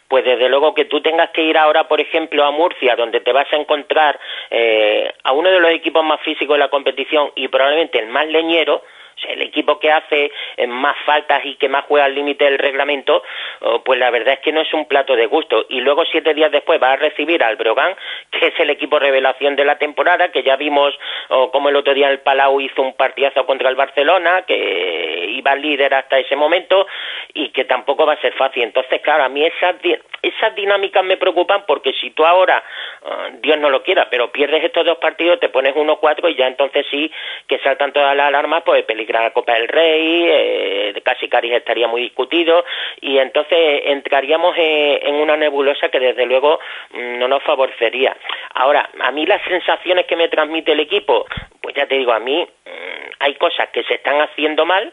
pues 0.06 0.25
desde 0.25 0.49
luego 0.49 0.75
que 0.75 0.85
tú 0.85 1.00
tengas 1.00 1.30
que 1.30 1.42
ir 1.42 1.58
ahora, 1.58 1.88
por 1.88 2.00
ejemplo, 2.00 2.44
a 2.44 2.50
Murcia, 2.50 2.97
donde 2.97 3.20
te 3.20 3.32
vas 3.32 3.52
a 3.52 3.56
encontrar 3.56 4.18
eh, 4.50 5.12
a 5.25 5.32
uno 5.32 5.50
de 5.50 5.61
los 5.61 5.73
equipos 5.73 6.04
más 6.04 6.20
físicos 6.20 6.54
de 6.54 6.61
la 6.61 6.70
competición 6.70 7.30
y 7.35 7.49
probablemente 7.49 7.99
el 7.99 8.06
más 8.06 8.26
leñero, 8.26 8.82
el 9.28 9.42
equipo 9.42 9.78
que 9.78 9.90
hace 9.90 10.30
eh, 10.56 10.66
más 10.66 10.96
faltas 11.04 11.44
y 11.44 11.56
que 11.56 11.68
más 11.68 11.84
juega 11.87 12.06
al 12.06 12.14
límite 12.14 12.44
del 12.44 12.58
reglamento, 12.58 13.22
oh, 13.60 13.82
pues 13.82 13.98
la 13.98 14.10
verdad 14.10 14.34
es 14.34 14.40
que 14.40 14.52
no 14.52 14.60
es 14.60 14.72
un 14.72 14.87
plato 14.87 15.16
de 15.16 15.26
gusto. 15.26 15.66
Y 15.68 15.80
luego 15.80 16.04
siete 16.04 16.34
días 16.34 16.52
después 16.52 16.82
va 16.82 16.92
a 16.92 16.96
recibir 16.96 17.42
al 17.42 17.56
Brogan, 17.56 17.96
que 18.30 18.48
es 18.48 18.60
el 18.60 18.70
equipo 18.70 18.98
revelación 18.98 19.56
de 19.56 19.64
la 19.64 19.78
temporada, 19.78 20.30
que 20.30 20.42
ya 20.42 20.56
vimos 20.56 20.94
oh, 21.28 21.50
como 21.50 21.68
el 21.68 21.76
otro 21.76 21.94
día 21.94 22.10
el 22.10 22.20
Palau 22.20 22.60
hizo 22.60 22.82
un 22.82 22.94
partidazo 22.94 23.44
contra 23.46 23.68
el 23.68 23.76
Barcelona, 23.76 24.42
que 24.42 25.26
iba 25.30 25.54
líder 25.54 25.94
hasta 25.94 26.18
ese 26.18 26.37
momento 26.37 26.87
y 27.34 27.50
que 27.50 27.64
tampoco 27.64 28.06
va 28.06 28.14
a 28.14 28.20
ser 28.20 28.32
fácil. 28.34 28.62
Entonces, 28.62 29.00
claro, 29.02 29.25
a 29.25 29.28
mí 29.28 29.44
esas, 29.44 29.76
esas 30.22 30.54
dinámicas 30.54 31.04
me 31.04 31.16
preocupan 31.16 31.64
porque 31.66 31.92
si 31.94 32.10
tú 32.10 32.25
ahora, 32.25 32.62
ah, 33.05 33.28
Dios 33.40 33.59
no 33.59 33.71
lo 33.71 33.83
quiera, 33.83 34.09
pero 34.11 34.31
pierdes 34.33 34.64
estos 34.64 34.85
dos 34.85 34.99
partidos, 34.99 35.40
te 35.40 35.49
pones 35.49 35.75
uno 35.76 35.97
cuatro 35.97 36.28
y 36.28 36.37
ya 36.37 36.47
entonces 36.47 36.87
sí 36.90 37.11
que 37.47 37.59
saltan 37.59 37.93
todas 37.93 38.17
las 38.17 38.28
alarmas, 38.28 38.62
pues 38.64 38.85
peligro 38.85 39.21
la 39.21 39.33
Copa 39.33 39.55
del 39.55 39.69
Rey, 39.69 40.25
eh, 40.28 41.02
casi 41.05 41.28
Caris 41.28 41.52
estaría 41.52 41.88
muy 41.88 42.02
discutido 42.02 42.64
y 43.00 43.19
entonces 43.19 43.83
entraríamos 43.85 44.55
en, 44.57 45.14
una 45.14 45.37
nebulosa 45.37 45.88
que 45.88 46.00
desde 46.00 46.26
luego 46.26 46.59
mm, 46.90 47.19
no 47.19 47.28
nos 47.28 47.43
favorecería. 47.43 48.17
Ahora, 48.55 48.88
a 49.00 49.11
mí 49.11 49.26
las 49.26 49.43
sensaciones 49.43 50.07
que 50.07 50.17
me 50.17 50.28
transmite 50.28 50.73
el 50.73 50.81
equipo, 50.81 51.26
pues 51.61 51.75
ya 51.75 51.87
te 51.87 51.97
digo, 51.97 52.12
a 52.12 52.21
mí 52.21 52.43
mm, 52.43 53.11
hay 53.21 53.35
cosas 53.35 53.69
que 53.71 53.83
se 53.85 53.95
están 53.95 54.21
haciendo 54.21 54.64
mal, 54.67 54.93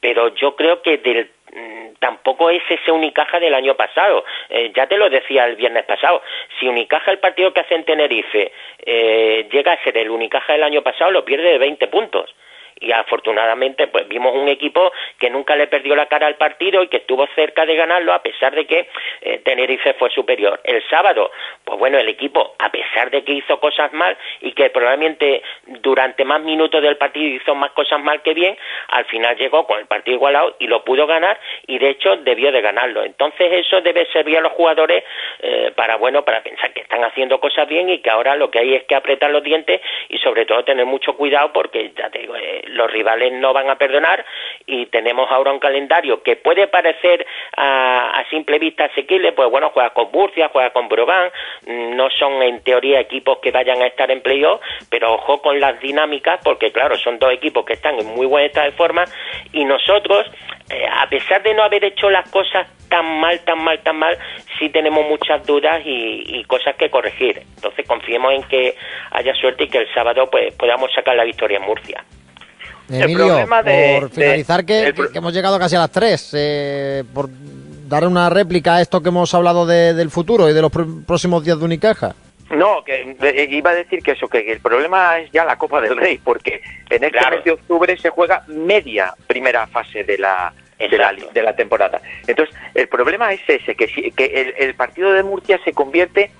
pero 0.00 0.34
yo 0.34 0.54
creo 0.54 0.80
que 0.82 0.98
del 0.98 1.30
tampoco 1.98 2.50
es 2.50 2.62
ese 2.68 2.92
Unicaja 2.92 3.40
del 3.40 3.54
año 3.54 3.74
pasado. 3.74 4.24
Eh, 4.48 4.72
ya 4.74 4.86
te 4.86 4.96
lo 4.96 5.08
decía 5.10 5.46
el 5.46 5.56
viernes 5.56 5.84
pasado. 5.84 6.22
Si 6.58 6.68
Unicaja, 6.68 7.10
el 7.10 7.18
partido 7.18 7.52
que 7.52 7.60
hace 7.60 7.74
en 7.74 7.84
Tenerife, 7.84 8.52
eh, 8.84 9.48
llega 9.50 9.72
a 9.72 9.82
ser 9.82 9.96
el 9.98 10.10
Unicaja 10.10 10.52
del 10.52 10.62
año 10.62 10.82
pasado, 10.82 11.10
lo 11.10 11.24
pierde 11.24 11.52
de 11.52 11.58
20 11.58 11.86
puntos 11.88 12.34
y 12.80 12.92
afortunadamente 12.92 13.86
pues 13.88 14.06
vimos 14.08 14.34
un 14.34 14.48
equipo 14.48 14.92
que 15.18 15.30
nunca 15.30 15.56
le 15.56 15.66
perdió 15.66 15.94
la 15.96 16.06
cara 16.06 16.26
al 16.26 16.36
partido 16.36 16.82
y 16.82 16.88
que 16.88 16.98
estuvo 16.98 17.26
cerca 17.34 17.66
de 17.66 17.76
ganarlo 17.76 18.12
a 18.12 18.22
pesar 18.22 18.54
de 18.54 18.66
que 18.66 18.88
eh, 19.20 19.38
Tenerife 19.44 19.94
fue 19.94 20.10
superior. 20.10 20.60
El 20.64 20.82
sábado, 20.88 21.30
pues 21.64 21.78
bueno, 21.78 21.98
el 21.98 22.08
equipo, 22.08 22.54
a 22.58 22.70
pesar 22.70 23.10
de 23.10 23.24
que 23.24 23.32
hizo 23.32 23.58
cosas 23.60 23.92
mal 23.92 24.16
y 24.40 24.52
que 24.52 24.70
probablemente 24.70 25.42
durante 25.66 26.24
más 26.24 26.40
minutos 26.40 26.82
del 26.82 26.96
partido 26.96 27.36
hizo 27.36 27.54
más 27.54 27.72
cosas 27.72 28.00
mal 28.00 28.22
que 28.22 28.34
bien, 28.34 28.56
al 28.88 29.04
final 29.06 29.36
llegó 29.36 29.66
con 29.66 29.78
el 29.78 29.86
partido 29.86 30.16
igualado 30.16 30.56
y 30.58 30.66
lo 30.66 30.84
pudo 30.84 31.06
ganar 31.06 31.38
y 31.66 31.78
de 31.78 31.90
hecho 31.90 32.16
debió 32.16 32.52
de 32.52 32.60
ganarlo. 32.60 33.02
Entonces 33.04 33.52
eso 33.52 33.80
debe 33.80 34.06
servir 34.12 34.38
a 34.38 34.42
los 34.42 34.52
jugadores 34.52 35.04
eh, 35.40 35.72
para, 35.74 35.96
bueno, 35.96 36.24
para 36.24 36.42
pensar 36.42 36.72
que 36.72 36.80
están 36.80 37.04
haciendo 37.04 37.40
cosas 37.40 37.68
bien 37.68 37.88
y 37.88 37.98
que 37.98 38.10
ahora 38.10 38.36
lo 38.36 38.50
que 38.50 38.60
hay 38.60 38.74
es 38.74 38.84
que 38.84 38.94
apretar 38.94 39.30
los 39.30 39.42
dientes 39.42 39.80
y 40.08 40.18
sobre 40.18 40.46
todo 40.46 40.64
tener 40.64 40.86
mucho 40.86 41.14
cuidado 41.14 41.52
porque, 41.52 41.92
ya 41.96 42.10
te 42.10 42.20
digo, 42.20 42.36
eh, 42.36 42.62
los 42.70 42.90
rivales 42.90 43.32
no 43.32 43.52
van 43.52 43.70
a 43.70 43.76
perdonar 43.76 44.24
y 44.66 44.86
tenemos 44.86 45.30
ahora 45.30 45.52
un 45.52 45.58
calendario 45.58 46.22
que 46.22 46.36
puede 46.36 46.66
parecer 46.68 47.26
a, 47.56 48.24
simple 48.30 48.58
vista 48.58 48.84
asequible, 48.84 49.32
pues 49.32 49.50
bueno, 49.50 49.70
juega 49.72 49.90
con 49.90 50.10
Murcia, 50.12 50.50
juega 50.52 50.70
con 50.70 50.88
Brogan, 50.88 51.30
mm, 51.66 51.96
no 51.96 52.10
son 52.10 52.42
en 52.42 52.62
teoría 52.62 53.00
equipos 53.00 53.38
que 53.38 53.50
vayan 53.50 53.80
a 53.80 53.86
estar 53.86 54.10
en 54.10 54.20
playoff, 54.20 54.60
pero 54.90 55.14
ojo 55.14 55.40
con 55.40 55.58
las 55.58 55.80
dinámicas 55.80 56.40
porque 56.44 56.70
claro, 56.72 56.96
son 56.98 57.18
dos 57.18 57.32
equipos 57.32 57.64
que 57.64 57.74
están 57.74 57.98
en 57.98 58.06
muy 58.14 58.26
buen 58.26 58.44
estado 58.44 58.66
de 58.66 58.76
forma 58.76 59.04
y 59.52 59.64
nosotros, 59.64 60.26
eh, 60.70 60.86
a 60.90 61.08
pesar 61.08 61.42
de 61.42 61.54
no 61.54 61.62
haber 61.62 61.84
hecho 61.84 62.10
las 62.10 62.30
cosas 62.30 62.68
tan 62.88 63.20
mal, 63.20 63.40
tan 63.40 63.62
mal, 63.62 63.78
tan 63.80 63.96
mal, 63.96 64.16
sí 64.58 64.68
tenemos 64.70 65.06
muchas 65.08 65.46
dudas 65.46 65.80
y, 65.84 66.44
cosas 66.44 66.76
que 66.76 66.88
corregir. 66.88 67.42
Entonces 67.56 67.86
confiemos 67.86 68.32
en 68.32 68.42
que 68.44 68.74
haya 69.10 69.34
suerte 69.34 69.64
y 69.64 69.68
que 69.68 69.78
el 69.78 69.94
sábado 69.94 70.28
pues 70.30 70.54
podamos 70.56 70.90
sacar 70.94 71.14
la 71.14 71.24
victoria 71.24 71.58
en 71.58 71.64
Murcia. 71.64 72.04
Emilio, 72.90 73.46
por 73.46 74.10
finalizar, 74.10 74.64
que, 74.64 74.94
hemos 75.14 75.32
llegado 75.32 75.58
casi 75.58 75.76
a 75.76 75.80
las 75.80 75.90
3, 75.90 76.30
eh, 76.34 77.04
por 77.12 77.28
dar 77.88 78.06
una 78.06 78.30
réplica 78.30 78.76
a 78.76 78.80
esto 78.80 79.02
que 79.02 79.08
hemos 79.08 79.32
hablado 79.34 79.66
del 79.66 80.10
futuro 80.10 80.48
y 80.48 80.52
de 80.52 80.62
los 80.62 80.72
próximos 81.06 81.44
días 81.44 81.58
de 81.58 81.64
Unicaja. 81.64 82.14
No, 82.50 82.82
que 82.82 83.14
eh, 83.20 83.48
iba 83.50 83.70
a 83.70 83.74
decir 83.74 84.02
que 84.02 84.12
eso, 84.12 84.26
que 84.26 84.50
el 84.50 84.60
problema 84.60 85.18
es 85.18 85.30
ya 85.32 85.44
la 85.44 85.56
Copa 85.56 85.82
del 85.82 85.96
Rey, 85.96 86.18
porque 86.18 86.62
en 86.88 87.04
este 87.04 87.30
mes 87.30 87.44
de 87.44 87.50
octubre 87.50 87.96
se 87.98 88.08
juega 88.08 88.42
media 88.48 89.12
primera 89.26 89.66
fase 89.66 90.02
de 90.04 90.16
la, 90.16 90.52
de 90.78 90.96
la, 90.96 91.12
de 91.12 91.42
la, 91.42 91.54
temporada. 91.54 92.00
Entonces, 92.26 92.54
el 92.74 92.88
problema 92.88 93.34
es 93.34 93.40
ese, 93.46 93.74
que, 93.74 93.86
que 93.86 94.24
el, 94.24 94.54
el, 94.56 94.74
partido 94.74 95.12
de 95.12 95.22
Murcia 95.22 95.60
se 95.62 95.74
convierte 95.74 96.30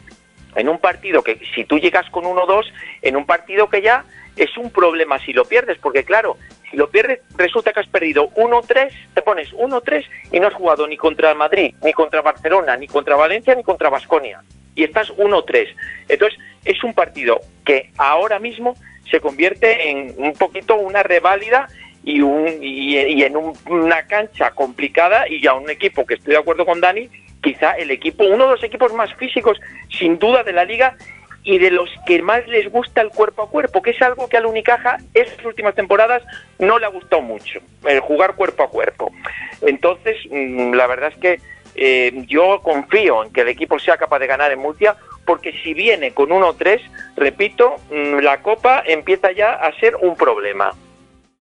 en 0.56 0.70
un 0.70 0.78
partido 0.78 1.22
que 1.22 1.38
si 1.54 1.64
tú 1.64 1.78
llegas 1.78 2.08
con 2.08 2.24
1-2, 2.24 2.64
en 3.02 3.16
un 3.16 3.26
partido 3.26 3.68
que 3.68 3.82
ya 3.82 4.04
es 4.38 4.56
un 4.56 4.70
problema 4.70 5.18
si 5.18 5.32
lo 5.32 5.44
pierdes, 5.44 5.78
porque 5.78 6.04
claro, 6.04 6.36
si 6.70 6.76
lo 6.76 6.90
pierdes 6.90 7.20
resulta 7.36 7.72
que 7.72 7.80
has 7.80 7.88
perdido 7.88 8.30
1-3, 8.30 8.90
te 9.14 9.22
pones 9.22 9.52
1-3 9.52 10.04
y 10.32 10.40
no 10.40 10.48
has 10.48 10.54
jugado 10.54 10.86
ni 10.86 10.96
contra 10.96 11.34
Madrid, 11.34 11.74
ni 11.82 11.92
contra 11.92 12.22
Barcelona, 12.22 12.76
ni 12.76 12.86
contra 12.86 13.16
Valencia, 13.16 13.54
ni 13.54 13.62
contra 13.62 13.90
Basconia. 13.90 14.42
Y 14.74 14.84
estás 14.84 15.12
1-3. 15.16 15.74
Entonces, 16.08 16.38
es 16.64 16.82
un 16.84 16.94
partido 16.94 17.40
que 17.64 17.90
ahora 17.96 18.38
mismo 18.38 18.76
se 19.10 19.20
convierte 19.20 19.90
en 19.90 20.14
un 20.18 20.34
poquito 20.34 20.76
una 20.76 21.02
reválida 21.02 21.68
y, 22.04 22.20
un, 22.20 22.46
en 22.46 23.36
una 23.66 24.02
cancha 24.06 24.50
complicada 24.52 25.28
y 25.28 25.46
a 25.46 25.54
un 25.54 25.68
equipo 25.68 26.06
que 26.06 26.14
estoy 26.14 26.34
de 26.34 26.38
acuerdo 26.38 26.64
con 26.64 26.80
Dani, 26.80 27.08
quizá 27.42 27.72
el 27.72 27.90
equipo, 27.90 28.24
uno 28.24 28.44
de 28.46 28.52
los 28.52 28.64
equipos 28.64 28.92
más 28.92 29.12
físicos 29.14 29.58
sin 29.90 30.18
duda 30.18 30.42
de 30.42 30.52
la 30.52 30.64
liga 30.64 30.96
y 31.44 31.58
de 31.58 31.70
los 31.70 31.88
que 32.06 32.20
más 32.22 32.46
les 32.46 32.70
gusta 32.70 33.00
el 33.00 33.10
cuerpo 33.10 33.42
a 33.42 33.50
cuerpo, 33.50 33.82
que 33.82 33.90
es 33.90 34.02
algo 34.02 34.28
que 34.28 34.36
al 34.36 34.46
Unicaja 34.46 34.98
estas 35.14 35.44
últimas 35.44 35.74
temporadas 35.74 36.22
no 36.58 36.78
le 36.78 36.86
ha 36.86 36.90
gustado 36.90 37.22
mucho, 37.22 37.60
el 37.86 38.00
jugar 38.00 38.34
cuerpo 38.34 38.64
a 38.64 38.70
cuerpo. 38.70 39.12
Entonces, 39.62 40.16
mm, 40.30 40.74
la 40.74 40.86
verdad 40.86 41.12
es 41.14 41.18
que 41.18 41.40
eh, 41.74 42.24
yo 42.26 42.60
confío 42.62 43.24
en 43.24 43.32
que 43.32 43.42
el 43.42 43.48
equipo 43.48 43.78
sea 43.78 43.96
capaz 43.96 44.18
de 44.18 44.26
ganar 44.26 44.50
en 44.50 44.58
Murcia, 44.58 44.96
porque 45.24 45.52
si 45.62 45.74
viene 45.74 46.12
con 46.12 46.30
1-3, 46.30 46.80
repito, 47.16 47.76
mm, 47.90 48.18
la 48.18 48.42
Copa 48.42 48.82
empieza 48.86 49.30
ya 49.32 49.52
a 49.52 49.72
ser 49.78 49.94
un 49.96 50.16
problema. 50.16 50.72